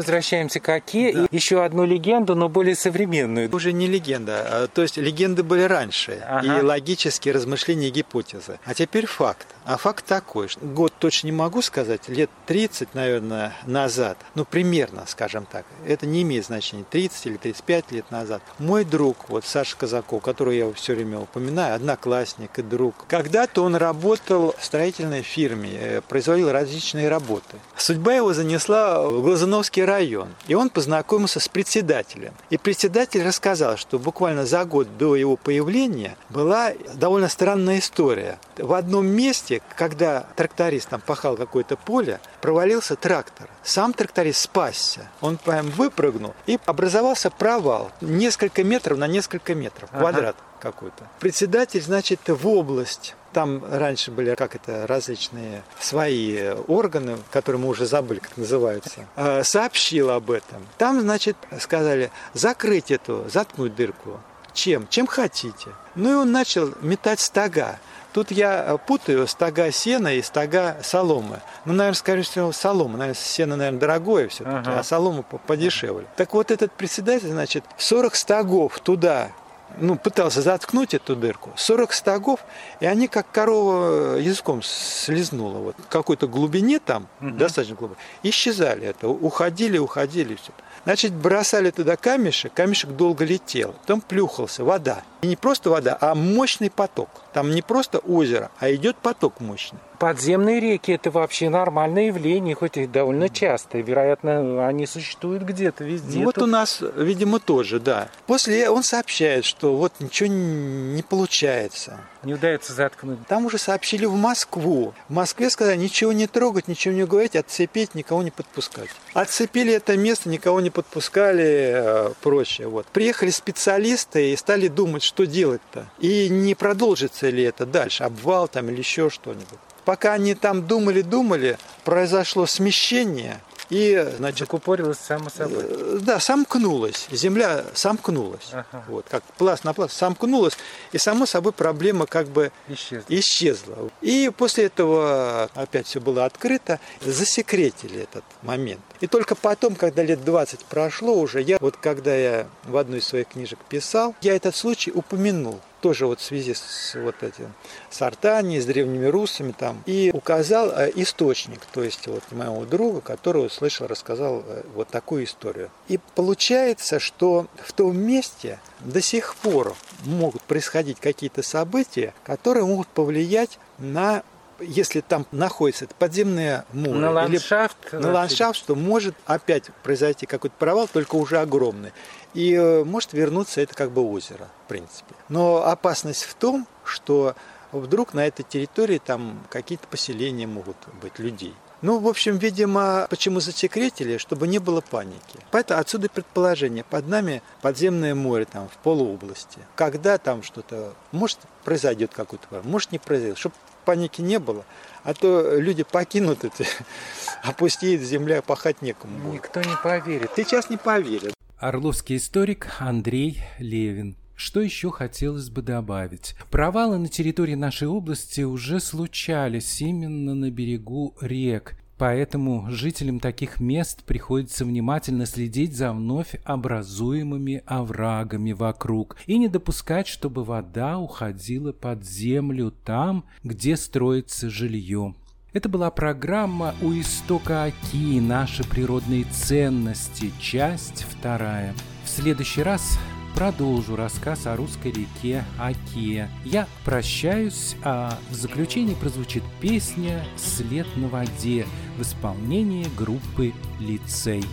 Возвращаемся 0.00 0.60
к 0.60 0.68
Оке. 0.70 1.12
Да. 1.12 1.26
И 1.30 1.36
еще 1.36 1.62
одну 1.62 1.84
легенду, 1.84 2.34
но 2.34 2.48
более 2.48 2.74
современную. 2.74 3.54
Уже 3.54 3.74
не 3.74 3.86
легенда. 3.86 4.46
А, 4.50 4.66
то 4.66 4.80
есть 4.80 4.96
легенды 4.96 5.42
были 5.42 5.64
раньше. 5.64 6.22
Ага. 6.26 6.58
И 6.58 6.62
логические 6.62 7.34
размышления 7.34 7.88
и 7.88 7.90
гипотезы. 7.90 8.58
А 8.64 8.72
теперь 8.72 9.04
факт. 9.04 9.46
А 9.64 9.76
факт 9.76 10.04
такой, 10.06 10.48
что 10.48 10.60
год 10.60 10.92
точно 10.98 11.26
не 11.26 11.32
могу 11.32 11.62
сказать, 11.62 12.08
лет 12.08 12.30
30, 12.46 12.94
наверное, 12.94 13.54
назад, 13.66 14.16
ну, 14.34 14.44
примерно, 14.44 15.04
скажем 15.06 15.46
так, 15.46 15.66
это 15.86 16.06
не 16.06 16.22
имеет 16.22 16.46
значения, 16.46 16.84
30 16.88 17.26
или 17.26 17.36
35 17.36 17.92
лет 17.92 18.10
назад, 18.10 18.42
мой 18.58 18.84
друг, 18.84 19.28
вот 19.28 19.44
Саша 19.44 19.76
Казаков, 19.76 20.22
которого 20.22 20.52
я 20.52 20.72
все 20.72 20.94
время 20.94 21.20
упоминаю, 21.20 21.74
одноклассник 21.74 22.58
и 22.58 22.62
друг, 22.62 23.06
когда-то 23.06 23.62
он 23.62 23.76
работал 23.76 24.54
в 24.58 24.64
строительной 24.64 25.22
фирме, 25.22 25.70
э, 25.72 26.00
производил 26.00 26.50
различные 26.50 27.08
работы. 27.08 27.58
Судьба 27.76 28.14
его 28.14 28.32
занесла 28.32 29.06
в 29.08 29.22
Глазуновский 29.22 29.84
район, 29.84 30.28
и 30.48 30.54
он 30.54 30.70
познакомился 30.70 31.40
с 31.40 31.48
председателем. 31.48 32.32
И 32.48 32.56
председатель 32.56 33.22
рассказал, 33.22 33.76
что 33.76 33.98
буквально 33.98 34.46
за 34.46 34.64
год 34.64 34.96
до 34.98 35.16
его 35.16 35.36
появления 35.36 36.16
была 36.30 36.72
довольно 36.94 37.28
странная 37.28 37.78
история. 37.78 38.38
В 38.62 38.72
одном 38.74 39.06
месте 39.06 39.62
когда 39.76 40.26
тракторист 40.36 40.88
там 40.88 41.00
пахал 41.00 41.36
какое-то 41.36 41.76
поле, 41.76 42.20
провалился 42.40 42.96
трактор. 42.96 43.48
Сам 43.62 43.92
тракторист 43.92 44.40
спасся. 44.40 45.08
Он 45.20 45.36
прям 45.36 45.70
выпрыгнул, 45.70 46.34
и 46.46 46.58
образовался 46.66 47.30
провал. 47.30 47.90
Несколько 48.00 48.62
метров 48.64 48.98
на 48.98 49.06
несколько 49.06 49.54
метров, 49.54 49.90
квадрат 49.90 50.36
ага. 50.36 50.72
какой-то. 50.72 51.08
Председатель, 51.18 51.82
значит, 51.82 52.20
в 52.26 52.46
область 52.46 53.14
там 53.32 53.64
раньше 53.70 54.10
были, 54.10 54.34
как 54.34 54.56
это, 54.56 54.86
различные 54.86 55.62
свои 55.78 56.50
органы, 56.66 57.16
которые 57.30 57.62
мы 57.62 57.68
уже 57.68 57.86
забыли, 57.86 58.18
как 58.18 58.36
называются, 58.36 59.06
а, 59.16 59.44
сообщил 59.44 60.10
об 60.10 60.30
этом. 60.30 60.66
Там, 60.78 61.00
значит, 61.00 61.36
сказали, 61.60 62.10
закрыть 62.34 62.90
эту, 62.90 63.26
заткнуть 63.32 63.74
дырку. 63.74 64.20
Чем? 64.52 64.86
Чем 64.88 65.06
хотите. 65.06 65.68
Ну 65.94 66.10
и 66.10 66.14
он 66.14 66.32
начал 66.32 66.72
метать 66.80 67.20
стога. 67.20 67.78
Тут 68.12 68.30
я 68.32 68.64
э, 68.66 68.78
путаю 68.84 69.26
стога 69.28 69.70
сена 69.70 70.14
и 70.14 70.22
стога 70.22 70.78
соломы. 70.82 71.40
Ну, 71.64 71.72
наверное, 71.72 71.96
скорее 71.96 72.22
всего, 72.22 72.50
солома. 72.52 72.98
Наверное, 72.98 73.20
сено, 73.20 73.56
наверное, 73.56 73.80
дорогое 73.80 74.28
все-таки, 74.28 74.70
ага. 74.70 74.80
а 74.80 74.82
солома 74.82 75.22
подешевле. 75.22 76.06
Так 76.16 76.34
вот, 76.34 76.50
этот 76.50 76.72
председатель, 76.72 77.28
значит, 77.28 77.64
40 77.78 78.14
стогов 78.16 78.80
туда 78.80 79.30
ну, 79.78 79.96
пытался 79.96 80.42
заткнуть 80.42 80.94
эту 80.94 81.16
дырку, 81.16 81.50
40 81.56 81.92
стогов, 81.92 82.40
и 82.80 82.86
они 82.86 83.08
как 83.08 83.30
корова 83.30 84.16
языком 84.16 84.62
слезнула, 84.62 85.58
вот, 85.58 85.76
в 85.78 85.88
какой-то 85.88 86.26
глубине 86.26 86.78
там, 86.78 87.06
угу. 87.20 87.30
достаточно 87.30 87.76
глубоко, 87.76 88.00
исчезали 88.22 88.86
это, 88.86 89.08
уходили, 89.08 89.78
уходили, 89.78 90.34
все. 90.34 90.52
Значит, 90.84 91.12
бросали 91.12 91.70
туда 91.70 91.96
камешек, 91.96 92.52
камешек 92.54 92.90
долго 92.90 93.24
летел, 93.24 93.74
потом 93.82 94.00
плюхался, 94.00 94.64
вода. 94.64 95.02
И 95.22 95.26
не 95.26 95.36
просто 95.36 95.70
вода, 95.70 95.96
а 96.00 96.14
мощный 96.14 96.70
поток. 96.70 97.10
Там 97.32 97.50
не 97.50 97.62
просто 97.62 97.98
озеро, 97.98 98.50
а 98.58 98.72
идет 98.72 98.96
поток 98.96 99.40
мощный. 99.40 99.78
Подземные 100.00 100.60
реки– 100.60 100.92
это 100.94 101.10
вообще 101.10 101.50
нормальное 101.50 102.06
явление, 102.06 102.54
хоть 102.54 102.78
и 102.78 102.86
довольно 102.86 103.28
часто. 103.28 103.76
Вероятно, 103.80 104.66
они 104.66 104.86
существуют 104.86 105.42
где-то 105.42 105.84
везде. 105.84 106.20
Ну, 106.20 106.24
вот 106.24 106.38
у 106.38 106.46
нас, 106.46 106.82
видимо, 106.96 107.38
тоже, 107.38 107.80
да. 107.80 108.08
После 108.26 108.70
он 108.70 108.82
сообщает, 108.82 109.44
что 109.44 109.76
вот 109.76 109.92
ничего 110.00 110.30
не 110.30 111.02
получается. 111.02 112.00
Не 112.22 112.32
удается 112.32 112.72
заткнуть. 112.72 113.18
Там 113.26 113.44
уже 113.44 113.58
сообщили 113.58 114.06
в 114.06 114.14
Москву. 114.14 114.94
В 115.10 115.12
Москве 115.12 115.50
сказали, 115.50 115.76
ничего 115.76 116.14
не 116.14 116.26
трогать, 116.26 116.66
ничего 116.66 116.94
не 116.94 117.04
говорить, 117.04 117.36
отцепить, 117.36 117.94
никого 117.94 118.22
не 118.22 118.30
подпускать. 118.30 118.88
Отцепили 119.12 119.74
это 119.74 119.98
место, 119.98 120.30
никого 120.30 120.62
не 120.62 120.70
подпускали, 120.70 121.72
э, 121.74 122.10
прочее. 122.22 122.68
Вот. 122.68 122.86
Приехали 122.86 123.28
специалисты 123.28 124.32
и 124.32 124.36
стали 124.36 124.68
думать, 124.68 125.02
что 125.10 125.26
делать-то. 125.26 125.90
И 125.98 126.28
не 126.28 126.54
продолжится 126.54 127.30
ли 127.30 127.42
это 127.42 127.66
дальше, 127.66 128.04
обвал 128.04 128.46
там 128.46 128.70
или 128.70 128.78
еще 128.78 129.10
что-нибудь. 129.10 129.58
Пока 129.84 130.12
они 130.12 130.34
там 130.34 130.68
думали-думали, 130.68 131.58
произошло 131.84 132.46
смещение, 132.46 133.40
и, 133.70 134.12
значит, 134.18 134.40
Закупорилась 134.40 134.98
само 134.98 135.30
собой. 135.30 135.64
Э, 135.68 135.98
да, 136.02 136.18
сомкнулась. 136.18 137.06
Земля 137.10 137.64
сомкнулась. 137.74 138.50
Ага. 138.52 138.84
Вот, 138.88 139.06
как 139.08 139.22
пласт 139.38 139.64
на 139.64 139.72
пласт 139.72 139.96
сомкнулась. 139.96 140.56
И, 140.92 140.98
само 140.98 141.24
собой, 141.24 141.52
проблема 141.52 142.06
как 142.06 142.26
бы 142.28 142.50
исчезла. 142.68 143.04
исчезла. 143.08 143.90
И 144.00 144.30
после 144.36 144.64
этого 144.64 145.44
опять 145.54 145.86
все 145.86 146.00
было 146.00 146.24
открыто. 146.24 146.80
Засекретили 147.00 148.02
этот 148.02 148.24
момент. 148.42 148.80
И 149.00 149.06
только 149.06 149.36
потом, 149.36 149.76
когда 149.76 150.02
лет 150.02 150.24
20 150.24 150.64
прошло 150.64 151.14
уже, 151.14 151.40
я 151.40 151.58
вот 151.60 151.76
когда 151.76 152.14
я 152.14 152.46
в 152.64 152.76
одной 152.76 152.98
из 152.98 153.06
своих 153.06 153.28
книжек 153.28 153.58
писал, 153.68 154.14
я 154.20 154.34
этот 154.34 154.56
случай 154.56 154.90
упомянул 154.90 155.60
тоже 155.80 156.06
вот 156.06 156.20
в 156.20 156.24
связи 156.24 156.54
с 156.54 156.94
вот 156.94 157.22
этим 157.22 157.52
с 157.90 158.02
Артанией, 158.02 158.60
с 158.60 158.66
древними 158.66 159.06
русами 159.06 159.52
там, 159.52 159.82
и 159.86 160.10
указал 160.12 160.70
э, 160.70 160.90
источник, 160.94 161.60
то 161.72 161.82
есть 161.82 162.06
вот 162.06 162.22
моего 162.32 162.64
друга, 162.64 163.00
который 163.00 163.46
услышал, 163.46 163.86
рассказал 163.86 164.42
э, 164.46 164.62
вот 164.74 164.88
такую 164.88 165.24
историю. 165.24 165.70
И 165.88 165.98
получается, 166.14 166.98
что 166.98 167.46
в 167.62 167.72
том 167.72 167.98
месте 167.98 168.60
до 168.80 169.00
сих 169.00 169.36
пор 169.36 169.74
могут 170.04 170.42
происходить 170.42 171.00
какие-то 171.00 171.42
события, 171.42 172.14
которые 172.24 172.64
могут 172.64 172.88
повлиять 172.88 173.58
на 173.78 174.22
если 174.60 175.00
там 175.00 175.26
находится 175.32 175.86
подземное 175.98 176.64
море 176.72 176.98
на 176.98 177.10
ландшафт, 177.10 177.76
или 177.92 178.00
на 178.00 178.12
ландшафт, 178.12 178.58
что 178.58 178.74
может 178.74 179.14
опять 179.26 179.70
произойти 179.82 180.26
какой-то 180.26 180.56
провал, 180.58 180.88
только 180.88 181.16
уже 181.16 181.38
огромный. 181.38 181.92
И 182.34 182.54
э, 182.54 182.84
может 182.84 183.12
вернуться 183.12 183.60
это 183.60 183.74
как 183.74 183.90
бы 183.90 184.02
озеро, 184.02 184.48
в 184.64 184.68
принципе. 184.68 185.14
Но 185.28 185.66
опасность 185.66 186.22
в 186.24 186.34
том, 186.34 186.66
что 186.84 187.34
вдруг 187.72 188.14
на 188.14 188.26
этой 188.26 188.42
территории 188.42 188.98
там 189.04 189.42
какие-то 189.50 189.86
поселения 189.88 190.46
могут 190.46 190.76
быть 191.02 191.18
людей. 191.18 191.54
Ну, 191.82 191.98
в 191.98 192.08
общем, 192.08 192.36
видимо, 192.36 193.06
почему 193.08 193.40
засекретили, 193.40 194.18
чтобы 194.18 194.46
не 194.46 194.58
было 194.58 194.82
паники. 194.82 195.38
Поэтому 195.50 195.80
отсюда 195.80 196.10
предположение. 196.10 196.84
Под 196.84 197.08
нами 197.08 197.42
подземное 197.62 198.14
море 198.14 198.44
там 198.44 198.68
в 198.68 198.76
полуобласти. 198.82 199.60
Когда 199.76 200.18
там 200.18 200.42
что-то, 200.42 200.92
может, 201.10 201.38
произойдет 201.64 202.12
какой-то, 202.12 202.46
может, 202.64 202.92
не 202.92 202.98
произойдет. 202.98 203.38
Чтобы 203.38 203.54
паники 203.90 204.20
не 204.20 204.38
было. 204.38 204.64
А 205.02 205.14
то 205.14 205.58
люди 205.58 205.82
покинут 205.82 206.44
это, 206.44 206.64
опустеет 207.42 208.02
земля, 208.02 208.40
пахать 208.40 208.82
некому 208.82 209.18
будет. 209.18 209.34
Никто 209.34 209.60
не 209.62 209.76
поверит. 209.82 210.30
Сейчас 210.36 210.70
не 210.70 210.76
поверят. 210.76 211.34
Орловский 211.58 212.16
историк 212.18 212.68
Андрей 212.78 213.42
Левин. 213.58 214.16
Что 214.36 214.60
еще 214.60 214.92
хотелось 214.92 215.50
бы 215.50 215.60
добавить? 215.60 216.36
Провалы 216.52 216.98
на 216.98 217.08
территории 217.08 217.56
нашей 217.56 217.88
области 217.88 218.42
уже 218.42 218.78
случались 218.78 219.80
именно 219.80 220.34
на 220.34 220.52
берегу 220.52 221.16
рек. 221.20 221.74
Поэтому 222.00 222.64
жителям 222.70 223.20
таких 223.20 223.60
мест 223.60 224.04
приходится 224.04 224.64
внимательно 224.64 225.26
следить 225.26 225.76
за 225.76 225.92
вновь 225.92 226.34
образуемыми 226.44 227.62
оврагами 227.66 228.52
вокруг 228.52 229.18
и 229.26 229.36
не 229.36 229.48
допускать, 229.48 230.06
чтобы 230.06 230.42
вода 230.42 230.98
уходила 230.98 231.72
под 231.72 232.02
землю 232.02 232.72
там, 232.86 233.26
где 233.44 233.76
строится 233.76 234.48
жилье. 234.48 235.14
Это 235.52 235.68
была 235.68 235.90
программа 235.90 236.74
«У 236.80 236.92
истока 236.92 237.64
Оки. 237.64 238.18
Наши 238.18 238.64
природные 238.64 239.24
ценности», 239.24 240.32
часть 240.40 241.02
вторая. 241.02 241.74
В 242.04 242.08
следующий 242.08 242.62
раз 242.62 242.98
продолжу 243.34 243.96
рассказ 243.96 244.46
о 244.46 244.56
русской 244.56 244.92
реке 244.92 245.44
Оке. 245.58 246.28
Я 246.44 246.66
прощаюсь, 246.84 247.76
а 247.82 248.18
в 248.30 248.34
заключении 248.34 248.94
прозвучит 248.94 249.42
песня 249.60 250.24
«След 250.36 250.86
на 250.96 251.08
воде» 251.08 251.66
в 251.98 252.02
исполнении 252.02 252.86
группы 252.96 253.52
«Лицей». 253.78 254.44